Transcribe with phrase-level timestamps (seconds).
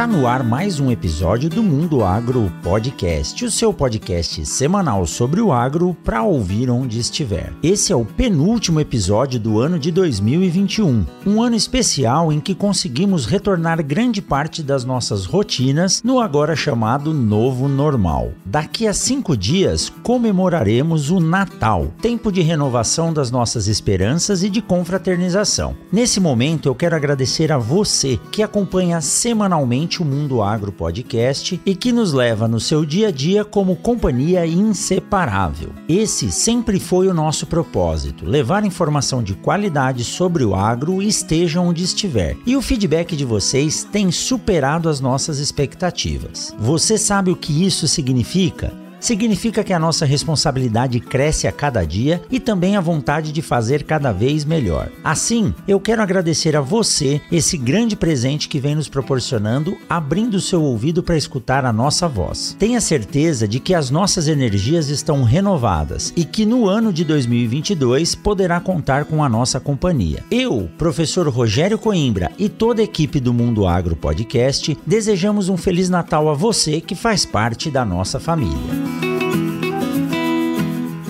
[0.00, 5.42] Está no ar mais um episódio do Mundo Agro Podcast, o seu podcast semanal sobre
[5.42, 7.52] o agro para ouvir onde estiver.
[7.62, 13.26] Esse é o penúltimo episódio do ano de 2021, um ano especial em que conseguimos
[13.26, 18.32] retornar grande parte das nossas rotinas no agora chamado Novo Normal.
[18.42, 24.62] Daqui a cinco dias comemoraremos o Natal, tempo de renovação das nossas esperanças e de
[24.62, 25.76] confraternização.
[25.92, 31.74] Nesse momento eu quero agradecer a você que acompanha semanalmente o Mundo Agro Podcast e
[31.74, 35.70] que nos leva no seu dia a dia como companhia inseparável.
[35.88, 41.82] Esse sempre foi o nosso propósito: levar informação de qualidade sobre o agro esteja onde
[41.82, 42.36] estiver.
[42.46, 46.54] E o feedback de vocês tem superado as nossas expectativas.
[46.58, 48.89] Você sabe o que isso significa?
[49.00, 53.82] Significa que a nossa responsabilidade cresce a cada dia e também a vontade de fazer
[53.84, 54.90] cada vez melhor.
[55.02, 60.62] Assim, eu quero agradecer a você esse grande presente que vem nos proporcionando, abrindo seu
[60.62, 62.54] ouvido para escutar a nossa voz.
[62.58, 68.14] Tenha certeza de que as nossas energias estão renovadas e que no ano de 2022
[68.14, 70.22] poderá contar com a nossa companhia.
[70.30, 75.88] Eu, professor Rogério Coimbra e toda a equipe do Mundo Agro Podcast desejamos um feliz
[75.88, 78.89] Natal a você que faz parte da nossa família.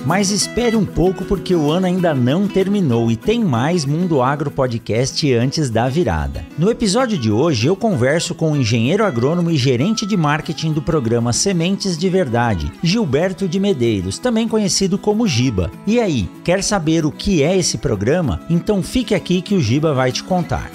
[0.05, 4.51] Mas espere um pouco porque o ano ainda não terminou e tem mais Mundo Agro
[4.51, 6.45] Podcast antes da virada.
[6.59, 10.83] No episódio de hoje eu converso com o engenheiro agrônomo e gerente de marketing do
[10.83, 15.71] programa Sementes de Verdade, Gilberto de Medeiros, também conhecido como Giba.
[15.87, 18.41] E aí, quer saber o que é esse programa?
[18.49, 20.71] Então fique aqui que o Giba vai te contar.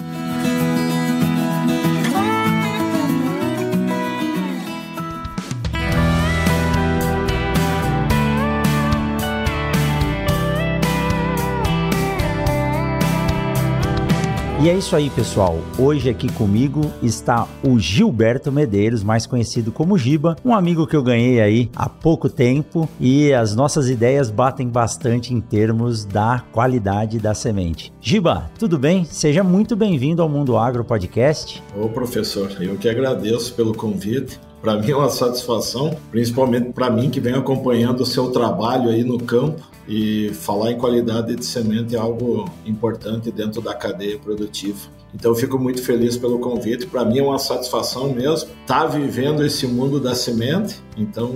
[14.57, 15.59] E é isso aí, pessoal.
[15.77, 21.03] Hoje aqui comigo está o Gilberto Medeiros, mais conhecido como Giba, um amigo que eu
[21.03, 27.19] ganhei aí há pouco tempo e as nossas ideias batem bastante em termos da qualidade
[27.19, 27.91] da semente.
[27.99, 29.03] Giba, tudo bem?
[29.03, 31.61] Seja muito bem-vindo ao Mundo Agro Podcast.
[31.77, 34.39] Ô, professor, eu que agradeço pelo convite.
[34.65, 39.03] Para mim é uma satisfação, principalmente para mim que venho acompanhando o seu trabalho aí
[39.03, 44.79] no campo e falar em qualidade de semente é algo importante dentro da cadeia produtiva.
[45.13, 46.87] Então eu fico muito feliz pelo convite.
[46.87, 50.81] Para mim é uma satisfação mesmo estar tá vivendo esse mundo da semente.
[50.97, 51.35] Então,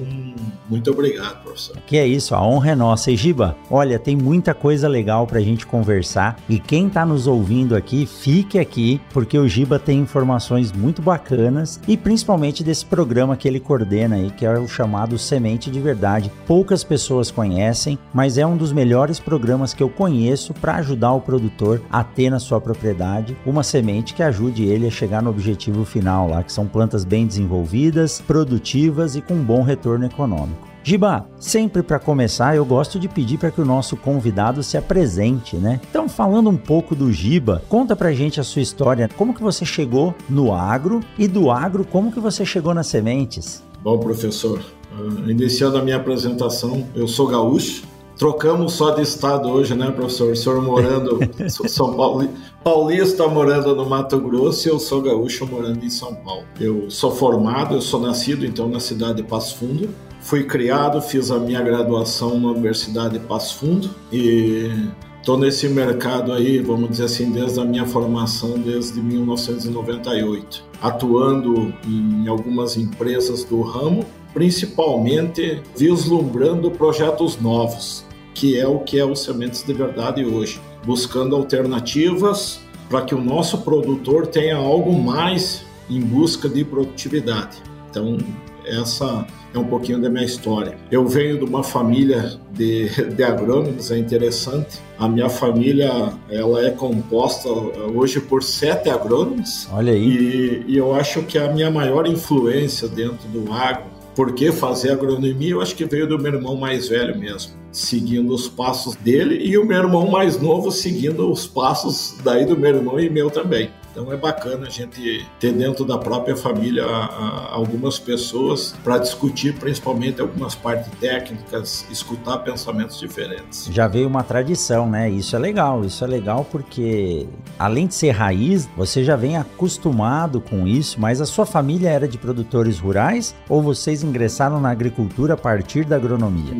[0.69, 1.75] muito obrigado, professor.
[1.85, 3.11] Que é isso, a honra é nossa.
[3.11, 6.37] E Giba, olha, tem muita coisa legal para a gente conversar.
[6.47, 11.79] E quem está nos ouvindo aqui, fique aqui, porque o Giba tem informações muito bacanas
[11.87, 16.31] e principalmente desse programa que ele coordena aí, que é o chamado Semente de Verdade.
[16.47, 21.21] Poucas pessoas conhecem, mas é um dos melhores programas que eu conheço para ajudar o
[21.21, 25.83] produtor a ter na sua propriedade uma semente que ajude ele a chegar no objetivo
[25.83, 30.69] final lá, que são plantas bem desenvolvidas, produtivas e com bom retorno econômico.
[30.83, 35.55] Giba, sempre para começar, eu gosto de pedir para que o nosso convidado se apresente,
[35.55, 35.81] né?
[35.89, 39.65] Então, falando um pouco do Giba, conta pra gente a sua história, como que você
[39.65, 43.63] chegou no agro e do agro, como que você chegou nas sementes?
[43.81, 44.59] Bom, professor,
[44.95, 47.83] uh, iniciando a minha apresentação, eu sou gaúcho,
[48.19, 50.33] trocamos só de estado hoje, né, professor?
[50.33, 52.29] O senhor morando São Paulo,
[52.61, 56.43] paulista morando no Mato Grosso e eu sou gaúcho morando em São Paulo.
[56.59, 59.89] Eu sou formado, eu sou nascido então na cidade de Passo Fundo.
[60.19, 64.69] Fui criado, fiz a minha graduação na Universidade de Passo Fundo e
[65.17, 72.27] estou nesse mercado aí, vamos dizer assim, desde a minha formação, desde 1998, atuando em
[72.27, 78.08] algumas empresas do ramo, principalmente vislumbrando projetos novos
[78.39, 83.21] que é o que é o Sementes de Verdade hoje, buscando alternativas para que o
[83.21, 87.57] nosso produtor tenha algo mais em busca de produtividade.
[87.89, 88.17] Então,
[88.65, 90.77] essa é um pouquinho da minha história.
[90.89, 94.79] Eu venho de uma família de, de agrônomos, é interessante.
[94.97, 99.67] A minha família ela é composta hoje por sete agrônomos.
[99.73, 100.63] Olha aí.
[100.65, 103.88] E, e eu acho que a minha maior influência dentro do agro
[104.19, 105.51] por que fazer agronomia?
[105.51, 109.57] Eu acho que veio do meu irmão mais velho mesmo, seguindo os passos dele, e
[109.57, 113.69] o meu irmão mais novo seguindo os passos daí do meu irmão e meu também.
[113.99, 120.21] Então é bacana a gente ter dentro da própria família algumas pessoas para discutir principalmente
[120.21, 123.67] algumas partes técnicas, escutar pensamentos diferentes.
[123.69, 125.09] Já veio uma tradição, né?
[125.09, 130.39] Isso é legal, isso é legal porque além de ser raiz, você já vem acostumado
[130.39, 135.33] com isso, mas a sua família era de produtores rurais ou vocês ingressaram na agricultura
[135.33, 136.53] a partir da agronomia?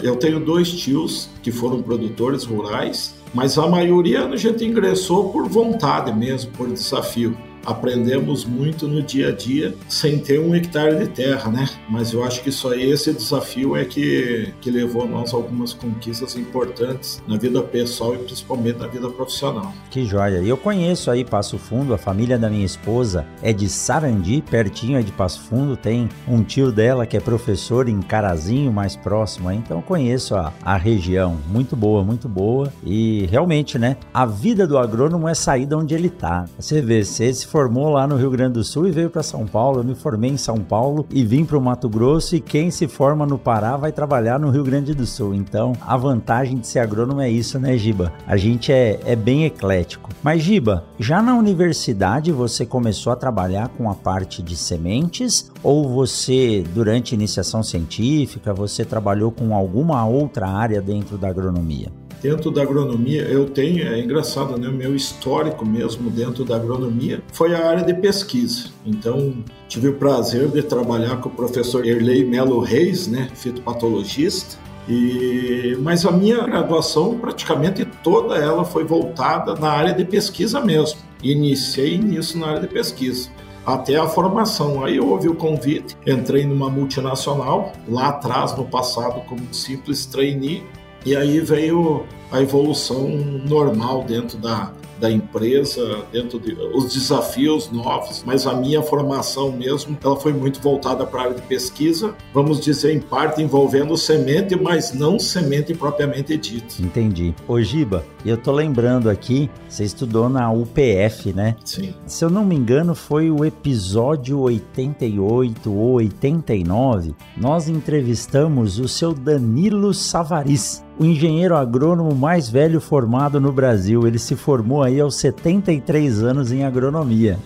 [0.00, 5.48] Eu tenho dois tios que foram produtores rurais mas a maioria a gente ingressou por
[5.48, 11.08] vontade mesmo, por desafio aprendemos muito no dia a dia sem ter um hectare de
[11.08, 11.68] terra, né?
[11.88, 16.36] Mas eu acho que só esse desafio é que, que levou nós a algumas conquistas
[16.36, 19.72] importantes na vida pessoal e principalmente na vida profissional.
[19.90, 20.42] Que joia!
[20.42, 25.02] Eu conheço aí Passo Fundo, a família da minha esposa é de Sarandi, pertinho é
[25.02, 29.56] de Passo Fundo, tem um tio dela que é professor em Carazinho, mais próximo aí,
[29.56, 31.38] então conheço a, a região.
[31.48, 32.72] Muito boa, muito boa.
[32.84, 33.96] E realmente, né?
[34.12, 36.46] A vida do agrônomo é sair de onde ele tá.
[36.58, 39.44] Você vê, se esse formou lá no Rio Grande do Sul e veio para São
[39.44, 39.80] Paulo.
[39.80, 42.36] Eu me formei em São Paulo e vim para o Mato Grosso.
[42.36, 45.34] E quem se forma no Pará vai trabalhar no Rio Grande do Sul.
[45.34, 48.12] Então, a vantagem de ser agrônomo é isso, né, Giba?
[48.24, 50.10] A gente é, é bem eclético.
[50.22, 55.50] Mas, Giba, já na universidade você começou a trabalhar com a parte de sementes?
[55.62, 61.99] Ou você, durante a iniciação científica, você trabalhou com alguma outra área dentro da agronomia?
[62.22, 64.68] Dentro da agronomia, eu tenho, é engraçado, né?
[64.68, 68.68] Meu histórico mesmo dentro da agronomia foi a área de pesquisa.
[68.84, 69.34] Então,
[69.68, 73.28] tive o prazer de trabalhar com o professor Erlei Melo Reis, né?
[73.34, 74.58] Fitopatologista.
[74.88, 80.98] E, mas a minha graduação, praticamente toda ela foi voltada na área de pesquisa mesmo.
[81.22, 83.30] Iniciei nisso na área de pesquisa
[83.64, 84.84] até a formação.
[84.84, 90.64] Aí houve o convite, entrei numa multinacional, lá atrás, no passado, como simples trainee,
[91.04, 93.08] e aí veio a evolução
[93.48, 99.96] normal dentro da, da empresa, dentro de os desafios novos, mas a minha formação mesmo,
[100.04, 104.54] ela foi muito voltada para a área de pesquisa, vamos dizer em parte envolvendo semente,
[104.54, 106.74] mas não semente propriamente dita.
[106.80, 107.34] Entendi.
[107.48, 111.56] Ô Giba, eu tô lembrando aqui, você estudou na UPF, né?
[111.64, 111.94] Sim.
[112.06, 119.14] Se eu não me engano, foi o episódio 88 ou 89, nós entrevistamos o seu
[119.14, 124.06] Danilo Savaris o engenheiro agrônomo mais velho formado no Brasil.
[124.06, 127.38] Ele se formou aí aos 73 anos em agronomia.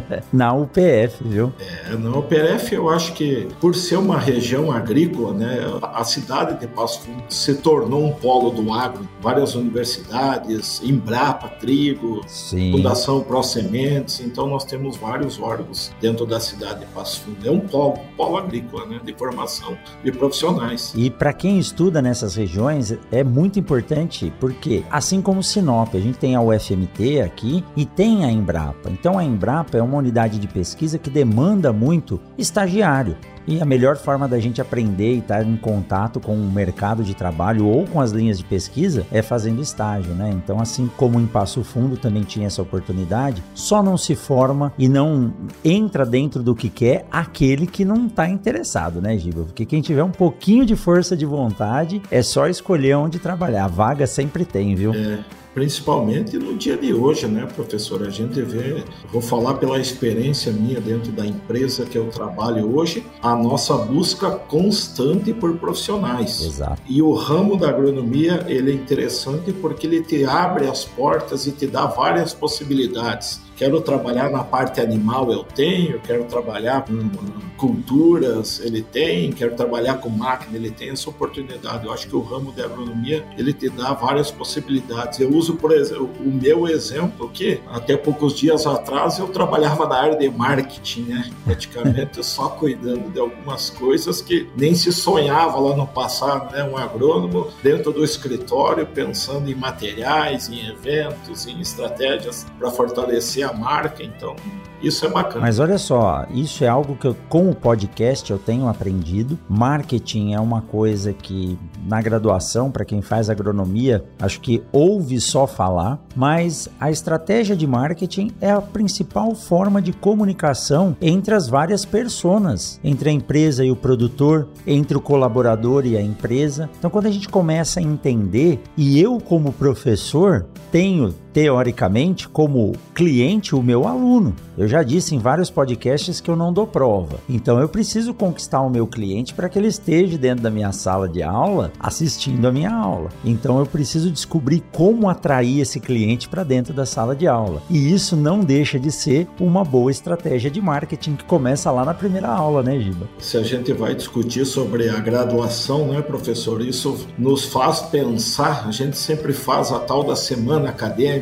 [0.32, 1.52] na UPF, viu?
[1.58, 6.66] É, na UPF eu acho que por ser uma região agrícola, né, a cidade de
[6.66, 9.08] Passo Fundo se tornou um polo do agro.
[9.20, 12.72] Várias universidades, Embrapa, Trigo, Sim.
[12.72, 17.46] Fundação Pro Sementes, então nós temos vários órgãos dentro da cidade de Passo Fundo.
[17.46, 20.92] É um polo, um polo agrícola, né, de formação de profissionais.
[20.96, 26.18] E para quem estuda nessas regiões é muito importante porque assim como Sinop, a gente
[26.18, 28.90] tem a UFMT aqui e tem a Embrapa.
[28.90, 33.16] Então a Embrapa é é uma unidade de pesquisa que demanda muito estagiário.
[33.46, 37.12] E a melhor forma da gente aprender e estar em contato com o mercado de
[37.12, 40.30] trabalho ou com as linhas de pesquisa é fazendo estágio, né?
[40.30, 44.88] Então, assim como em Passo Fundo também tinha essa oportunidade, só não se forma e
[44.88, 45.32] não
[45.64, 49.42] entra dentro do que quer aquele que não está interessado, né, Giba?
[49.42, 53.64] Porque quem tiver um pouquinho de força de vontade é só escolher onde trabalhar.
[53.64, 54.94] A vaga sempre tem, viu?
[54.94, 58.02] É principalmente no dia de hoje, né, professor?
[58.02, 63.04] A gente vê, vou falar pela experiência minha dentro da empresa que eu trabalho hoje,
[63.22, 66.44] a nossa busca constante por profissionais.
[66.44, 66.80] Exato.
[66.88, 71.52] E o ramo da agronomia, ele é interessante porque ele te abre as portas e
[71.52, 73.40] te dá várias possibilidades.
[73.62, 76.00] Quero trabalhar na parte animal, eu tenho.
[76.00, 77.08] Quero trabalhar com
[77.56, 79.30] culturas, ele tem.
[79.30, 81.86] Quero trabalhar com máquina, ele tem essa oportunidade.
[81.86, 85.20] Eu acho que o ramo da agronomia ele te dá várias possibilidades.
[85.20, 89.94] Eu uso, por exemplo, o meu exemplo que até poucos dias atrás eu trabalhava na
[89.94, 91.30] área de marketing, né?
[91.44, 96.64] Praticamente só cuidando de algumas coisas que nem se sonhava lá no passado, né?
[96.64, 103.51] Um agrônomo dentro do escritório pensando em materiais, em eventos, em estratégias para fortalecer a
[103.52, 104.34] marca, então
[104.82, 105.40] isso é bacana.
[105.40, 109.38] Mas olha só, isso é algo que eu, com o podcast eu tenho aprendido.
[109.48, 115.46] Marketing é uma coisa que na graduação, para quem faz agronomia, acho que ouve só
[115.46, 121.84] falar, mas a estratégia de marketing é a principal forma de comunicação entre as várias
[121.84, 126.68] personas, entre a empresa e o produtor, entre o colaborador e a empresa.
[126.78, 133.54] Então, quando a gente começa a entender, e eu como professor tenho teoricamente como cliente
[133.54, 134.34] o meu aluno.
[134.56, 137.18] Eu já disse em vários podcasts que eu não dou prova.
[137.28, 141.08] Então eu preciso conquistar o meu cliente para que ele esteja dentro da minha sala
[141.08, 143.08] de aula assistindo a minha aula.
[143.24, 147.62] Então eu preciso descobrir como atrair esse cliente para dentro da sala de aula.
[147.70, 151.94] E isso não deixa de ser uma boa estratégia de marketing que começa lá na
[151.94, 153.08] primeira aula, né, Giba?
[153.18, 158.70] Se a gente vai discutir sobre a graduação, né, professor, isso nos faz pensar, a
[158.70, 161.21] gente sempre faz a tal da semana acadêmica,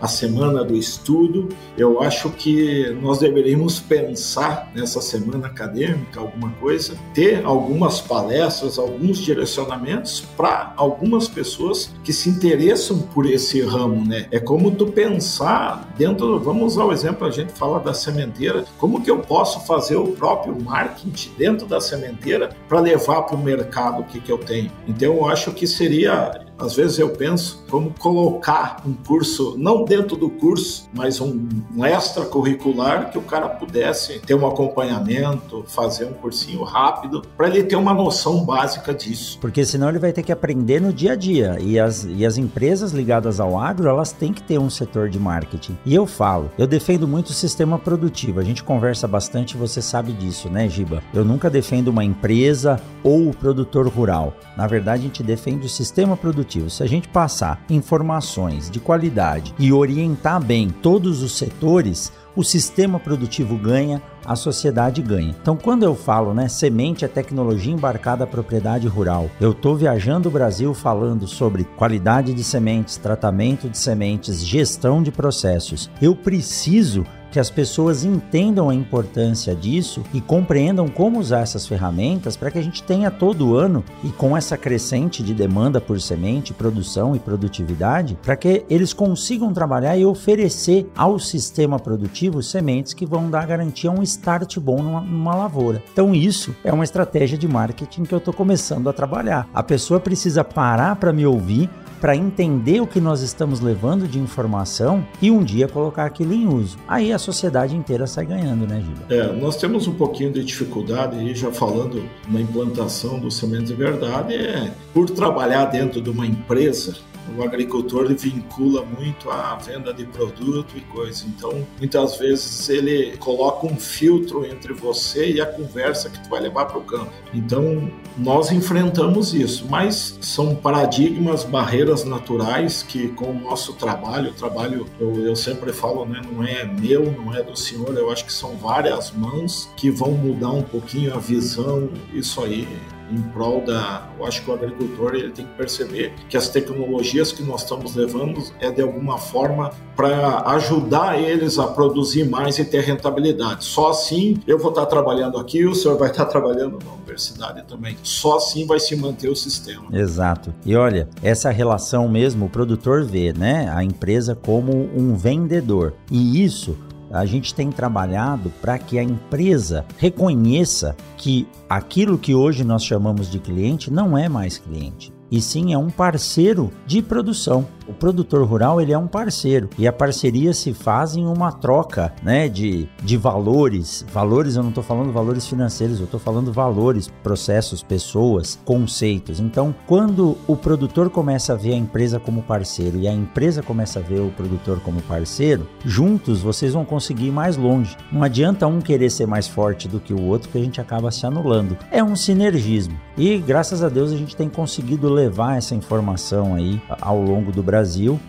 [0.00, 1.48] a semana do estudo.
[1.76, 9.18] Eu acho que nós deveríamos pensar nessa semana acadêmica alguma coisa, ter algumas palestras, alguns
[9.18, 14.26] direcionamentos para algumas pessoas que se interessam por esse ramo, né?
[14.30, 19.02] É como tu pensar dentro, vamos usar o exemplo, a gente fala da sementeira, como
[19.02, 24.02] que eu posso fazer o próprio marketing dentro da sementeira para levar para o mercado
[24.02, 24.70] o que, que eu tenho.
[24.86, 30.16] Então eu acho que seria às vezes eu penso como colocar um curso, não dentro
[30.16, 36.12] do curso, mas um, um extracurricular que o cara pudesse ter um acompanhamento, fazer um
[36.12, 39.38] cursinho rápido, para ele ter uma noção básica disso.
[39.40, 41.58] Porque senão ele vai ter que aprender no dia a dia.
[41.60, 45.18] E as, e as empresas ligadas ao agro, elas têm que ter um setor de
[45.18, 45.76] marketing.
[45.84, 48.40] E eu falo, eu defendo muito o sistema produtivo.
[48.40, 51.02] A gente conversa bastante, você sabe disso, né, Giba?
[51.12, 54.34] Eu nunca defendo uma empresa ou o produtor rural.
[54.56, 56.53] Na verdade, a gente defende o sistema produtivo.
[56.68, 62.98] Se a gente passar informações de qualidade e orientar bem todos os setores, o sistema
[62.98, 65.34] produtivo ganha, a sociedade ganha.
[65.40, 70.28] Então, quando eu falo, né, semente é tecnologia embarcada à propriedade rural, eu estou viajando
[70.28, 75.90] o Brasil falando sobre qualidade de sementes, tratamento de sementes, gestão de processos.
[76.00, 77.04] Eu preciso
[77.34, 82.60] que as pessoas entendam a importância disso e compreendam como usar essas ferramentas para que
[82.60, 87.18] a gente tenha todo ano e com essa crescente de demanda por semente, produção e
[87.18, 93.48] produtividade, para que eles consigam trabalhar e oferecer ao sistema produtivo sementes que vão dar
[93.48, 95.82] garantia a um start bom numa, numa lavoura.
[95.92, 99.48] Então isso é uma estratégia de marketing que eu estou começando a trabalhar.
[99.52, 101.68] A pessoa precisa parar para me ouvir
[102.04, 106.46] para entender o que nós estamos levando de informação e um dia colocar aquilo em
[106.46, 106.76] uso.
[106.86, 109.06] Aí a sociedade inteira sai ganhando, né, Giba?
[109.08, 113.74] É, nós temos um pouquinho de dificuldade aí, já falando na implantação do Sementes de
[113.74, 116.94] Verdade, é por trabalhar dentro de uma empresa,
[117.36, 121.24] o agricultor vincula muito a venda de produto e coisa.
[121.26, 126.40] Então, muitas vezes ele coloca um filtro entre você e a conversa que tu vai
[126.40, 127.12] levar para o campo.
[127.32, 134.34] Então, nós enfrentamos isso, mas são paradigmas, barreiras naturais que com o nosso trabalho, o
[134.34, 138.24] trabalho, eu, eu sempre falo, né, não é meu, não é do senhor, eu acho
[138.24, 142.68] que são várias mãos que vão mudar um pouquinho a visão, isso aí
[143.10, 144.08] em prol da.
[144.18, 147.94] Eu acho que o agricultor ele tem que perceber que as tecnologias que nós estamos
[147.94, 153.64] levando é de alguma forma para ajudar eles a produzir mais e ter rentabilidade.
[153.64, 157.96] Só assim eu vou estar trabalhando aqui, o senhor vai estar trabalhando na universidade também.
[158.02, 159.84] Só assim vai se manter o sistema.
[159.92, 160.52] Exato.
[160.64, 165.94] E olha, essa relação mesmo, o produtor vê, né, a empresa como um vendedor.
[166.10, 166.76] E isso
[167.20, 173.30] a gente tem trabalhado para que a empresa reconheça que aquilo que hoje nós chamamos
[173.30, 177.66] de cliente não é mais cliente e sim é um parceiro de produção.
[177.86, 182.14] O produtor rural ele é um parceiro e a parceria se faz em uma troca,
[182.22, 184.04] né, de, de valores.
[184.10, 189.38] Valores eu não estou falando valores financeiros, eu estou falando valores, processos, pessoas, conceitos.
[189.38, 193.98] Então, quando o produtor começa a ver a empresa como parceiro e a empresa começa
[193.98, 197.96] a ver o produtor como parceiro, juntos vocês vão conseguir ir mais longe.
[198.10, 201.10] Não adianta um querer ser mais forte do que o outro que a gente acaba
[201.10, 201.76] se anulando.
[201.90, 202.98] É um sinergismo.
[203.16, 207.62] E graças a Deus a gente tem conseguido levar essa informação aí ao longo do
[207.62, 207.73] Brasil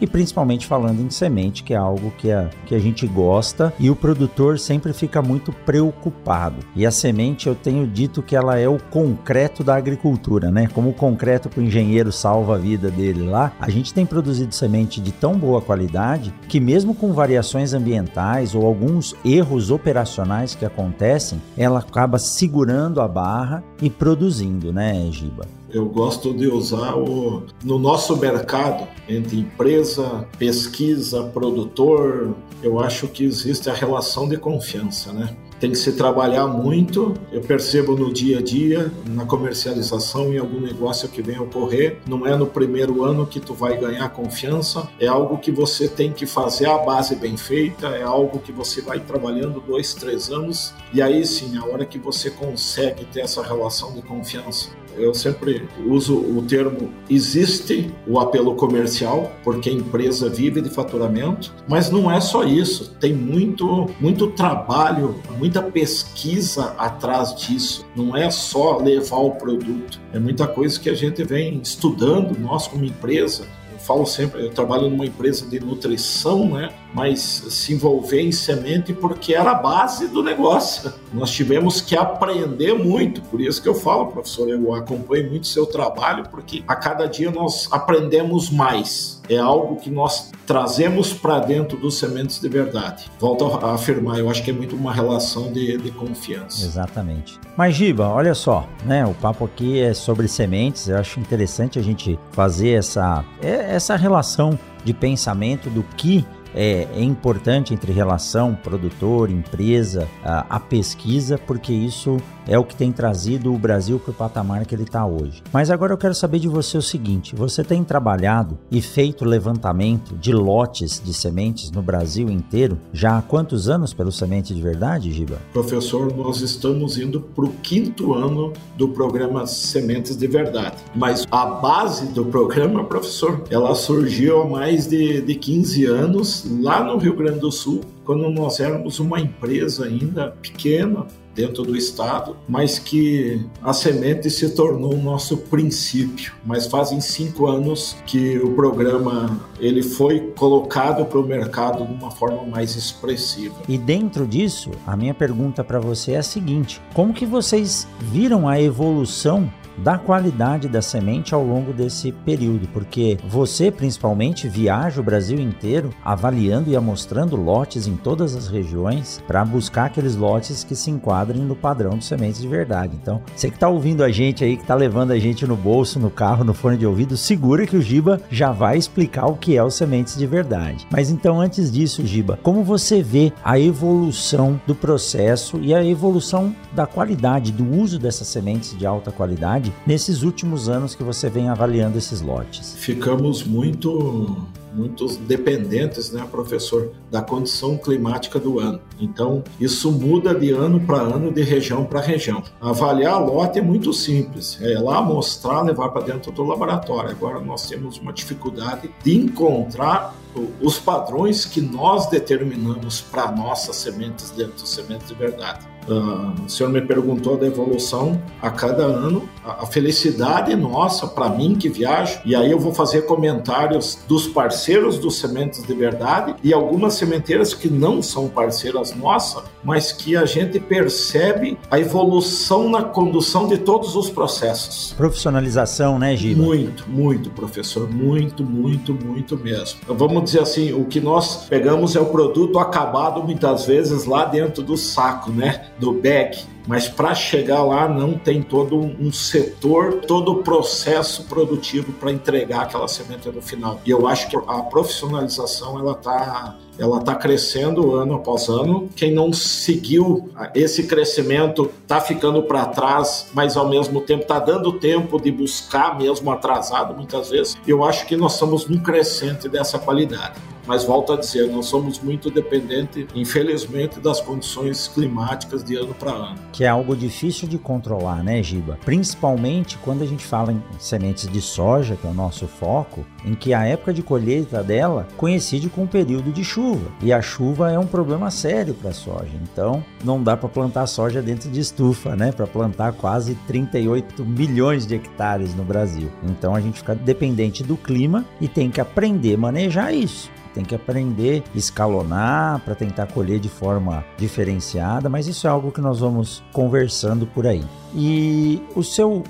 [0.01, 3.89] e principalmente falando em semente, que é algo que a, que a gente gosta e
[3.89, 6.57] o produtor sempre fica muito preocupado.
[6.75, 10.67] E a semente eu tenho dito que ela é o concreto da agricultura, né?
[10.73, 14.53] Como o concreto que o engenheiro salva a vida dele lá, a gente tem produzido
[14.53, 20.65] semente de tão boa qualidade que mesmo com variações ambientais ou alguns erros operacionais que
[20.65, 25.45] acontecem, ela acaba segurando a barra e produzindo né, Giba?
[25.75, 32.33] Eu gosto de usar o no nosso mercado entre empresa, pesquisa, produtor.
[32.63, 35.35] Eu acho que existe a relação de confiança, né?
[35.59, 37.13] Tem que se trabalhar muito.
[37.31, 42.25] Eu percebo no dia a dia, na comercialização, em algum negócio que vem ocorrer, não
[42.25, 46.25] é no primeiro ano que tu vai ganhar confiança, é algo que você tem que
[46.25, 51.01] fazer a base bem feita, é algo que você vai trabalhando dois, três anos, e
[51.01, 54.69] aí sim, a hora que você consegue ter essa relação de confiança.
[54.97, 61.53] Eu sempre uso o termo existe o apelo comercial, porque a empresa vive de faturamento,
[61.67, 67.85] mas não é só isso, tem muito muito trabalho, muita pesquisa atrás disso.
[67.95, 72.67] Não é só levar o produto, é muita coisa que a gente vem estudando nós
[72.67, 73.45] como empresa,
[73.85, 76.73] falo sempre, eu trabalho numa empresa de nutrição, né?
[76.91, 80.91] Mas se envolver em semente porque era a base do negócio.
[81.13, 85.67] Nós tivemos que aprender muito, por isso que eu falo, professor, eu acompanho muito seu
[85.67, 89.14] trabalho, porque a cada dia nós aprendemos mais.
[89.29, 93.05] É algo que nós trazemos para dentro dos sementes de verdade.
[93.19, 96.63] Volto a afirmar, eu acho que é muito uma relação de, de confiança.
[96.63, 97.39] Exatamente.
[97.57, 99.05] Mas Giba, olha só, né?
[99.05, 100.87] O papo aqui é sobre sementes.
[100.87, 106.87] Eu acho interessante a gente fazer essa, é, essa relação de pensamento do que é,
[106.95, 112.17] é importante entre relação produtor, empresa, a, a pesquisa, porque isso
[112.47, 115.43] é o que tem trazido o Brasil para o patamar que ele está hoje.
[115.51, 120.15] Mas agora eu quero saber de você o seguinte: você tem trabalhado e feito levantamento
[120.15, 125.11] de lotes de sementes no Brasil inteiro já há quantos anos pelo Semente de Verdade,
[125.11, 125.39] Giba?
[125.51, 130.77] Professor, nós estamos indo para o quinto ano do programa Sementes de Verdade.
[130.95, 136.83] Mas a base do programa, professor, ela surgiu há mais de, de 15 anos lá
[136.83, 142.37] no Rio Grande do Sul, quando nós éramos uma empresa ainda pequena, dentro do estado,
[142.47, 146.33] mas que a semente se tornou o nosso princípio.
[146.45, 152.09] Mas fazem cinco anos que o programa ele foi colocado para o mercado de uma
[152.09, 153.55] forma mais expressiva.
[153.67, 158.47] E dentro disso, a minha pergunta para você é a seguinte: como que vocês viram
[158.47, 165.03] a evolução da qualidade da semente ao longo desse período, porque você principalmente viaja o
[165.03, 170.75] Brasil inteiro avaliando e amostrando lotes em todas as regiões para buscar aqueles lotes que
[170.75, 172.97] se enquadrem no padrão de sementes de verdade.
[173.01, 175.99] Então, você que está ouvindo a gente aí, que está levando a gente no bolso,
[175.99, 179.57] no carro, no fone de ouvido, segura que o Giba já vai explicar o que
[179.57, 180.87] é o sementes de verdade.
[180.91, 186.55] Mas então, antes disso, Giba, como você vê a evolução do processo e a evolução
[186.73, 191.49] da qualidade, do uso dessas sementes de alta qualidade nesses últimos anos que você vem
[191.49, 192.75] avaliando esses lotes?
[192.77, 194.45] Ficamos muito
[194.75, 198.81] muito dependentes, né, professor, da condição climática do ano.
[198.99, 202.43] Então, isso muda de ano para ano, de região para região.
[202.59, 207.09] Avaliar lote é muito simples, é lá mostrar, levar para dentro do laboratório.
[207.09, 210.13] Agora nós temos uma dificuldade de encontrar
[210.61, 215.65] os padrões que nós determinamos para nossas sementes dentro dos sementes de verdade.
[215.87, 221.29] Uh, o senhor me perguntou da evolução a cada ano, a, a felicidade nossa, para
[221.29, 226.35] mim que viajo, e aí eu vou fazer comentários dos parceiros dos Sementes de Verdade
[226.43, 232.69] e algumas sementeiras que não são parceiras nossas, mas que a gente percebe a evolução
[232.69, 234.93] na condução de todos os processos.
[234.93, 236.41] Profissionalização, né, Giba?
[236.41, 239.79] Muito, muito, professor, muito, muito, muito mesmo.
[239.83, 244.25] Então, vamos dizer assim, o que nós pegamos é o produto acabado muitas vezes lá
[244.25, 245.67] dentro do saco, né?
[245.79, 251.91] Do bag, mas para chegar lá não tem todo um setor, todo o processo produtivo
[251.93, 253.79] para entregar aquela semente no final.
[253.85, 258.89] E eu acho que a profissionalização ela está ela tá crescendo ano após ano.
[258.95, 264.73] Quem não seguiu esse crescimento está ficando para trás, mas ao mesmo tempo está dando
[264.73, 267.55] tempo de buscar mesmo atrasado muitas vezes.
[267.65, 270.35] Eu acho que nós estamos num crescente dessa qualidade.
[270.65, 276.11] Mas volto a dizer, nós somos muito dependentes, infelizmente, das condições climáticas de ano para
[276.11, 276.39] ano.
[276.51, 278.79] Que é algo difícil de controlar, né, Giba?
[278.83, 283.35] Principalmente quando a gente fala em sementes de soja, que é o nosso foco, em
[283.35, 286.91] que a época de colheita dela coincide com o período de chuva.
[287.01, 289.31] E a chuva é um problema sério para a soja.
[289.43, 292.31] Então, não dá para plantar soja dentro de estufa, né?
[292.31, 296.09] Para plantar quase 38 milhões de hectares no Brasil.
[296.23, 300.63] Então, a gente fica dependente do clima e tem que aprender a manejar isso tem
[300.63, 305.99] que aprender escalonar para tentar colher de forma diferenciada, mas isso é algo que nós
[305.99, 307.63] vamos conversando por aí.
[307.93, 309.23] E o seu,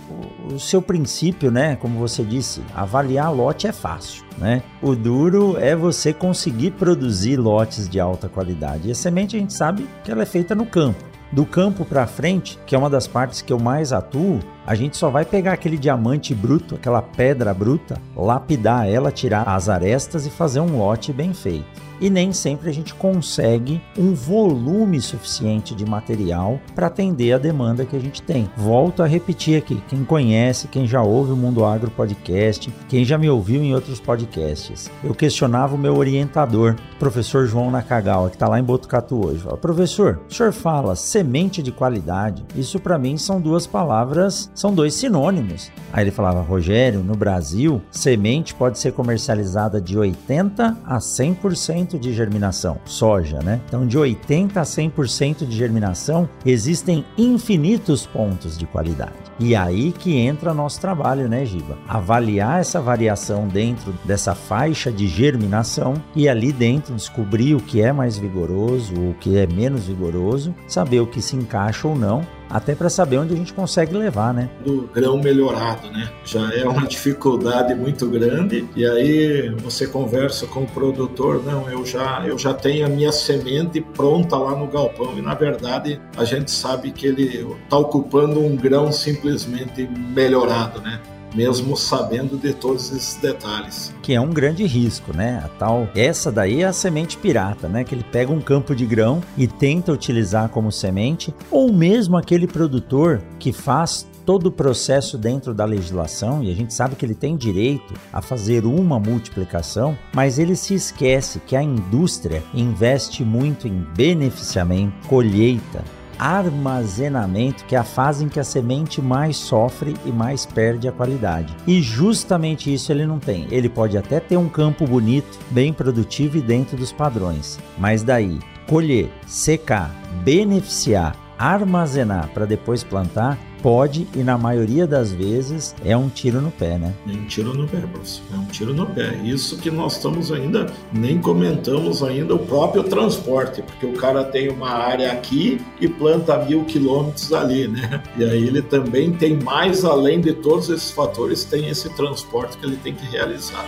[0.53, 4.61] o seu princípio, né, como você disse, avaliar lote é fácil, né?
[4.81, 8.87] O duro é você conseguir produzir lotes de alta qualidade.
[8.87, 11.14] E a semente a gente sabe que ela é feita no campo.
[11.35, 14.95] Do campo para frente, que é uma das partes que eu mais atuo, A gente
[14.95, 20.29] só vai pegar aquele diamante bruto, aquela pedra bruta, lapidar ela, tirar as arestas e
[20.29, 25.85] fazer um lote bem feito e nem sempre a gente consegue um volume suficiente de
[25.85, 28.49] material para atender a demanda que a gente tem.
[28.57, 33.17] Volto a repetir aqui: quem conhece, quem já ouve o Mundo Agro Podcast, quem já
[33.17, 38.47] me ouviu em outros podcasts, eu questionava o meu orientador, professor João Nakagawa, que está
[38.47, 39.39] lá em Botucatu hoje.
[39.39, 42.43] Fala, professor, o senhor fala semente de qualidade.
[42.55, 45.71] Isso para mim são duas palavras, são dois sinônimos.
[45.91, 51.99] Aí ele falava, Rogério, no Brasil, semente pode ser comercializada de 80 a 100% 100%
[51.99, 53.61] de germinação, soja, né?
[53.67, 59.13] Então, de 80% a 100% de germinação, existem infinitos pontos de qualidade.
[59.39, 61.77] E aí que entra nosso trabalho, né, Giba?
[61.87, 67.91] Avaliar essa variação dentro dessa faixa de germinação e ali dentro descobrir o que é
[67.91, 72.75] mais vigoroso, o que é menos vigoroso, saber o que se encaixa ou não até
[72.75, 74.49] para saber onde a gente consegue levar, né?
[74.63, 76.09] Do grão melhorado, né?
[76.23, 81.85] Já é uma dificuldade muito grande e aí você conversa com o produtor, não, eu
[81.85, 86.23] já eu já tenho a minha semente pronta lá no galpão e na verdade a
[86.23, 90.99] gente sabe que ele está ocupando um grão simplesmente melhorado, né?
[91.35, 93.93] Mesmo sabendo de todos esses detalhes.
[94.01, 95.41] Que é um grande risco, né?
[95.43, 97.83] A tal, essa daí é a semente pirata, né?
[97.83, 102.47] Que ele pega um campo de grão e tenta utilizar como semente, ou mesmo aquele
[102.47, 107.13] produtor que faz todo o processo dentro da legislação e a gente sabe que ele
[107.13, 113.67] tem direito a fazer uma multiplicação, mas ele se esquece que a indústria investe muito
[113.67, 115.83] em beneficiamento, colheita,
[116.19, 120.91] armazenamento, que é a fase em que a semente mais sofre e mais perde a
[120.91, 121.55] qualidade.
[121.67, 123.47] E justamente isso ele não tem.
[123.51, 128.39] Ele pode até ter um campo bonito, bem produtivo e dentro dos padrões, mas daí
[128.67, 129.91] colher, secar,
[130.23, 136.51] beneficiar, armazenar para depois plantar pode e na maioria das vezes é um tiro no
[136.51, 136.93] pé, né?
[137.07, 138.23] É um tiro no pé, professor.
[138.31, 139.15] É um tiro no pé.
[139.23, 144.49] Isso que nós estamos ainda, nem comentamos ainda o próprio transporte, porque o cara tem
[144.49, 148.03] uma área aqui e planta mil quilômetros ali, né?
[148.15, 152.67] E aí ele também tem mais além de todos esses fatores, tem esse transporte que
[152.67, 153.65] ele tem que realizar.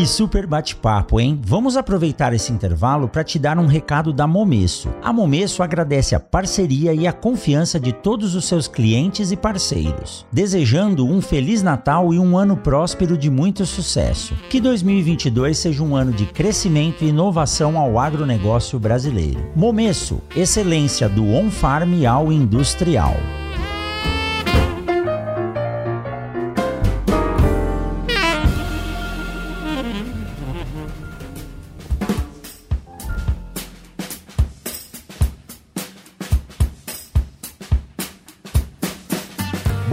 [0.00, 1.38] Que super bate-papo, hein?
[1.44, 4.88] Vamos aproveitar esse intervalo para te dar um recado da Momesso.
[5.02, 10.24] A Momesso agradece a parceria e a confiança de todos os seus clientes e parceiros,
[10.32, 14.34] desejando um feliz Natal e um ano próspero de muito sucesso.
[14.48, 19.50] Que 2022 seja um ano de crescimento e inovação ao agronegócio brasileiro.
[19.54, 23.16] Momesso, excelência do on-farm ao industrial.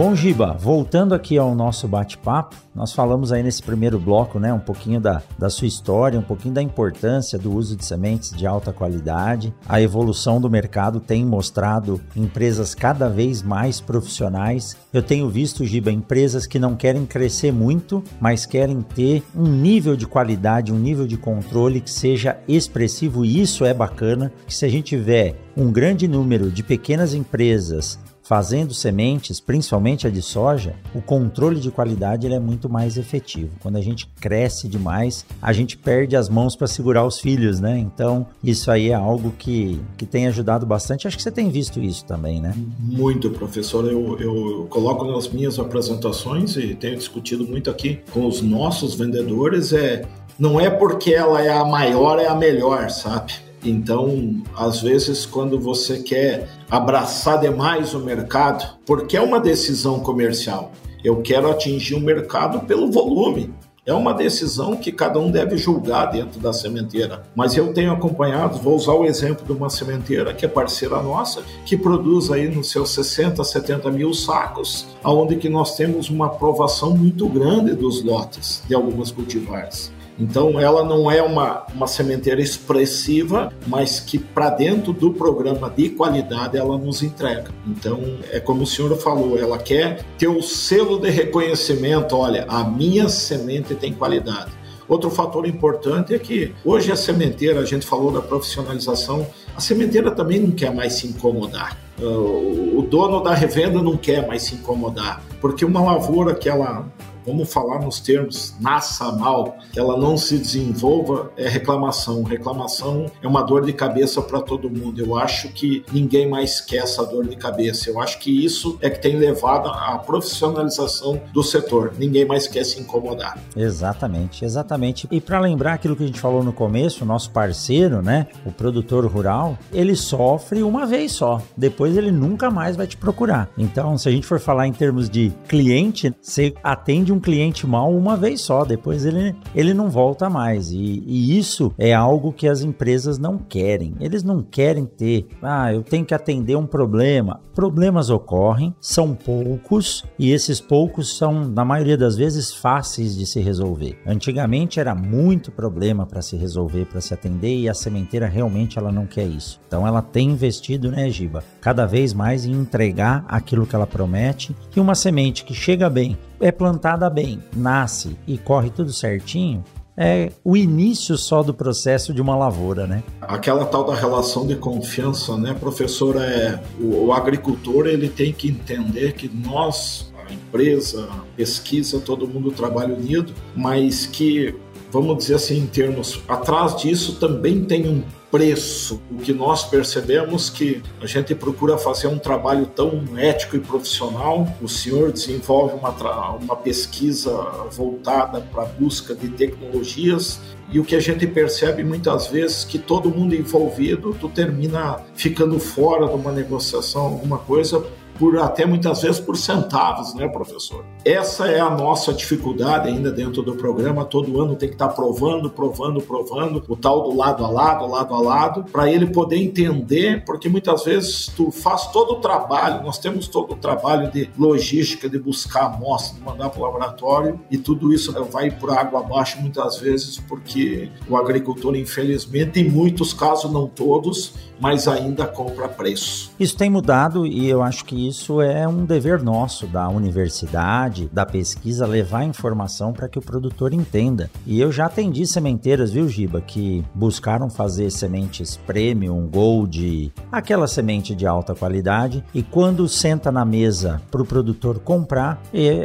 [0.08, 4.58] Bom, Giba, voltando aqui ao nosso bate-papo, nós falamos aí nesse primeiro bloco, né, um
[4.58, 8.72] pouquinho da, da sua história, um pouquinho da importância do uso de sementes de alta
[8.72, 9.52] qualidade.
[9.68, 14.78] A evolução do mercado tem mostrado empresas cada vez mais profissionais.
[14.94, 19.94] Eu tenho visto, Giba, empresas que não querem crescer muito, mas querem ter um nível
[19.94, 24.64] de qualidade, um nível de controle que seja expressivo, e isso é bacana, que se
[24.64, 30.74] a gente tiver um grande número de pequenas empresas fazendo sementes, principalmente a de soja,
[30.94, 33.48] o controle de qualidade ele é muito mais efetivo.
[33.62, 37.78] Quando a gente cresce demais, a gente perde as mãos para segurar os filhos, né?
[37.78, 41.08] Então, isso aí é algo que, que tem ajudado bastante.
[41.08, 42.52] Acho que você tem visto isso também, né?
[42.78, 43.90] Muito, professor.
[43.90, 49.72] Eu, eu coloco nas minhas apresentações e tenho discutido muito aqui com os nossos vendedores,
[49.72, 50.02] é
[50.38, 53.47] não é porque ela é a maior, é a melhor, sabe?
[53.64, 60.72] Então, às vezes, quando você quer abraçar demais o mercado, porque é uma decisão comercial,
[61.02, 63.54] eu quero atingir o mercado pelo volume.
[63.86, 67.22] É uma decisão que cada um deve julgar dentro da sementeira.
[67.34, 71.42] Mas eu tenho acompanhado, vou usar o exemplo de uma sementeira que é parceira nossa,
[71.64, 76.94] que produz aí nos seus 60, 70 mil sacos, aonde que nós temos uma aprovação
[76.94, 79.90] muito grande dos lotes de algumas cultivares.
[80.18, 85.90] Então, ela não é uma, uma sementeira expressiva, mas que para dentro do programa de
[85.90, 87.50] qualidade ela nos entrega.
[87.66, 88.00] Então,
[88.32, 93.08] é como o senhor falou, ela quer ter o selo de reconhecimento: olha, a minha
[93.08, 94.58] semente tem qualidade.
[94.88, 100.10] Outro fator importante é que hoje a sementeira, a gente falou da profissionalização, a sementeira
[100.10, 101.76] também não quer mais se incomodar.
[102.00, 106.86] O dono da revenda não quer mais se incomodar, porque uma lavoura que ela
[107.28, 112.22] vamos falar nos termos, nasça mal, ela não se desenvolva, é reclamação.
[112.22, 115.00] Reclamação é uma dor de cabeça para todo mundo.
[115.00, 117.90] Eu acho que ninguém mais quer essa dor de cabeça.
[117.90, 121.92] Eu acho que isso é que tem levado à profissionalização do setor.
[121.98, 123.38] Ninguém mais quer se incomodar.
[123.54, 125.06] Exatamente, exatamente.
[125.10, 129.04] E para lembrar aquilo que a gente falou no começo, nosso parceiro, né, o produtor
[129.06, 131.42] rural, ele sofre uma vez só.
[131.56, 133.50] Depois ele nunca mais vai te procurar.
[133.58, 137.94] Então, se a gente for falar em termos de cliente, você atende um cliente mal
[137.94, 140.70] uma vez só, depois ele, ele não volta mais.
[140.70, 143.94] E, e isso é algo que as empresas não querem.
[144.00, 147.40] Eles não querem ter, ah, eu tenho que atender um problema.
[147.54, 153.40] Problemas ocorrem, são poucos e esses poucos são, na maioria das vezes, fáceis de se
[153.40, 153.98] resolver.
[154.06, 158.92] Antigamente era muito problema para se resolver, para se atender e a sementeira realmente ela
[158.92, 159.60] não quer isso.
[159.66, 164.54] Então ela tem investido, né, Giba, cada vez mais em entregar aquilo que ela promete
[164.74, 169.64] e uma semente que chega bem, é plantada bem, nasce e corre tudo certinho,
[169.96, 173.02] é o início só do processo de uma lavoura, né?
[173.20, 176.16] Aquela tal da relação de confiança, né, professor?
[176.16, 182.28] É o, o agricultor ele tem que entender que nós, a empresa, a pesquisa, todo
[182.28, 184.54] mundo trabalha unido, mas que
[184.90, 189.00] vamos dizer assim, em termos, atrás disso também tem um preço.
[189.10, 194.46] O que nós percebemos que a gente procura fazer um trabalho tão ético e profissional.
[194.60, 195.90] O senhor desenvolve uma,
[196.36, 197.32] uma pesquisa
[197.70, 202.78] voltada para a busca de tecnologias e o que a gente percebe muitas vezes que
[202.78, 207.82] todo mundo envolvido, tu termina ficando fora de uma negociação, alguma coisa
[208.18, 210.84] por até muitas vezes por centavos, né, professor?
[211.04, 214.04] Essa é a nossa dificuldade ainda dentro do programa.
[214.04, 218.14] Todo ano tem que estar provando, provando, provando o tal do lado a lado, lado
[218.14, 222.98] a lado, para ele poder entender, porque muitas vezes tu faz todo o trabalho, nós
[222.98, 227.56] temos todo o trabalho de logística, de buscar amostra, de mandar para o laboratório, e
[227.56, 233.50] tudo isso vai por água abaixo muitas vezes, porque o agricultor, infelizmente, em muitos casos,
[233.50, 236.30] não todos, mas ainda compra preço.
[236.38, 241.26] Isso tem mudado e eu acho que isso é um dever nosso da universidade, da
[241.26, 244.30] pesquisa, levar informação para que o produtor entenda.
[244.46, 251.14] E eu já atendi sementeiras, viu, Giba, que buscaram fazer sementes premium, gold, aquela semente
[251.14, 255.40] de alta qualidade, e quando senta na mesa para o produtor comprar,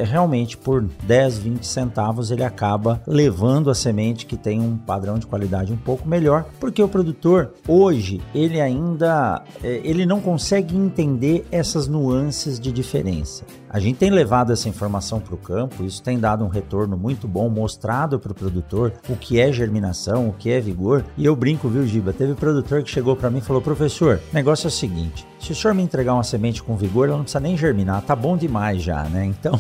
[0.06, 5.28] realmente por 10, 20 centavos ele acaba levando a semente que tem um padrão de
[5.28, 11.46] qualidade um pouco melhor, porque o produtor hoje ele ainda é, ele não consegue entender
[11.52, 13.44] essas nuances de diferença.
[13.70, 17.28] A gente tem levado essa informação para o campo, isso tem dado um retorno muito
[17.28, 21.04] bom, mostrado para o produtor o que é germinação, o que é vigor.
[21.18, 22.14] E eu brinco, viu, Giba?
[22.14, 25.56] Teve produtor que chegou para mim e falou: professor, negócio é o seguinte: se o
[25.56, 28.84] senhor me entregar uma semente com vigor, ela não precisa nem germinar, tá bom demais
[28.84, 29.24] já, né?
[29.34, 29.60] Então,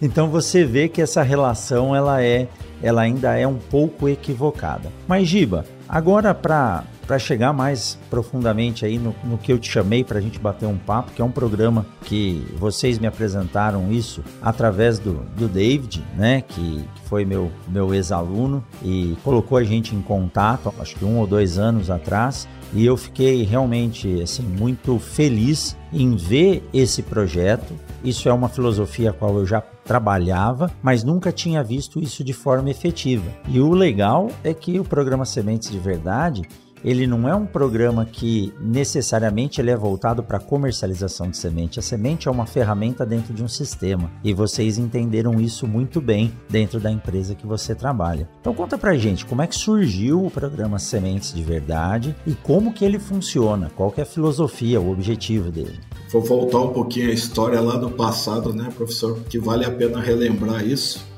[0.00, 2.46] então você vê que essa relação ela é,
[2.82, 4.92] ela ainda é um pouco equivocada.
[5.08, 10.04] Mas Giba, agora para para chegar mais profundamente aí no, no que eu te chamei
[10.04, 14.22] para a gente bater um papo, que é um programa que vocês me apresentaram isso
[14.40, 19.92] através do, do David, né, que, que foi meu, meu ex-aluno e colocou a gente
[19.92, 24.96] em contato, acho que um ou dois anos atrás, e eu fiquei realmente assim muito
[25.00, 27.74] feliz em ver esse projeto.
[28.04, 32.32] Isso é uma filosofia a qual eu já trabalhava, mas nunca tinha visto isso de
[32.32, 33.28] forma efetiva.
[33.48, 36.42] E o legal é que o programa Sementes de Verdade
[36.84, 41.78] ele não é um programa que necessariamente ele é voltado para comercialização de semente.
[41.78, 46.32] A semente é uma ferramenta dentro de um sistema e vocês entenderam isso muito bem
[46.48, 48.28] dentro da empresa que você trabalha.
[48.40, 52.72] Então conta pra gente como é que surgiu o programa Sementes de Verdade e como
[52.72, 55.78] que ele funciona, qual que é a filosofia, o objetivo dele.
[56.10, 59.20] Vou voltar um pouquinho a história lá do passado, né, professor?
[59.28, 61.09] Que vale a pena relembrar isso.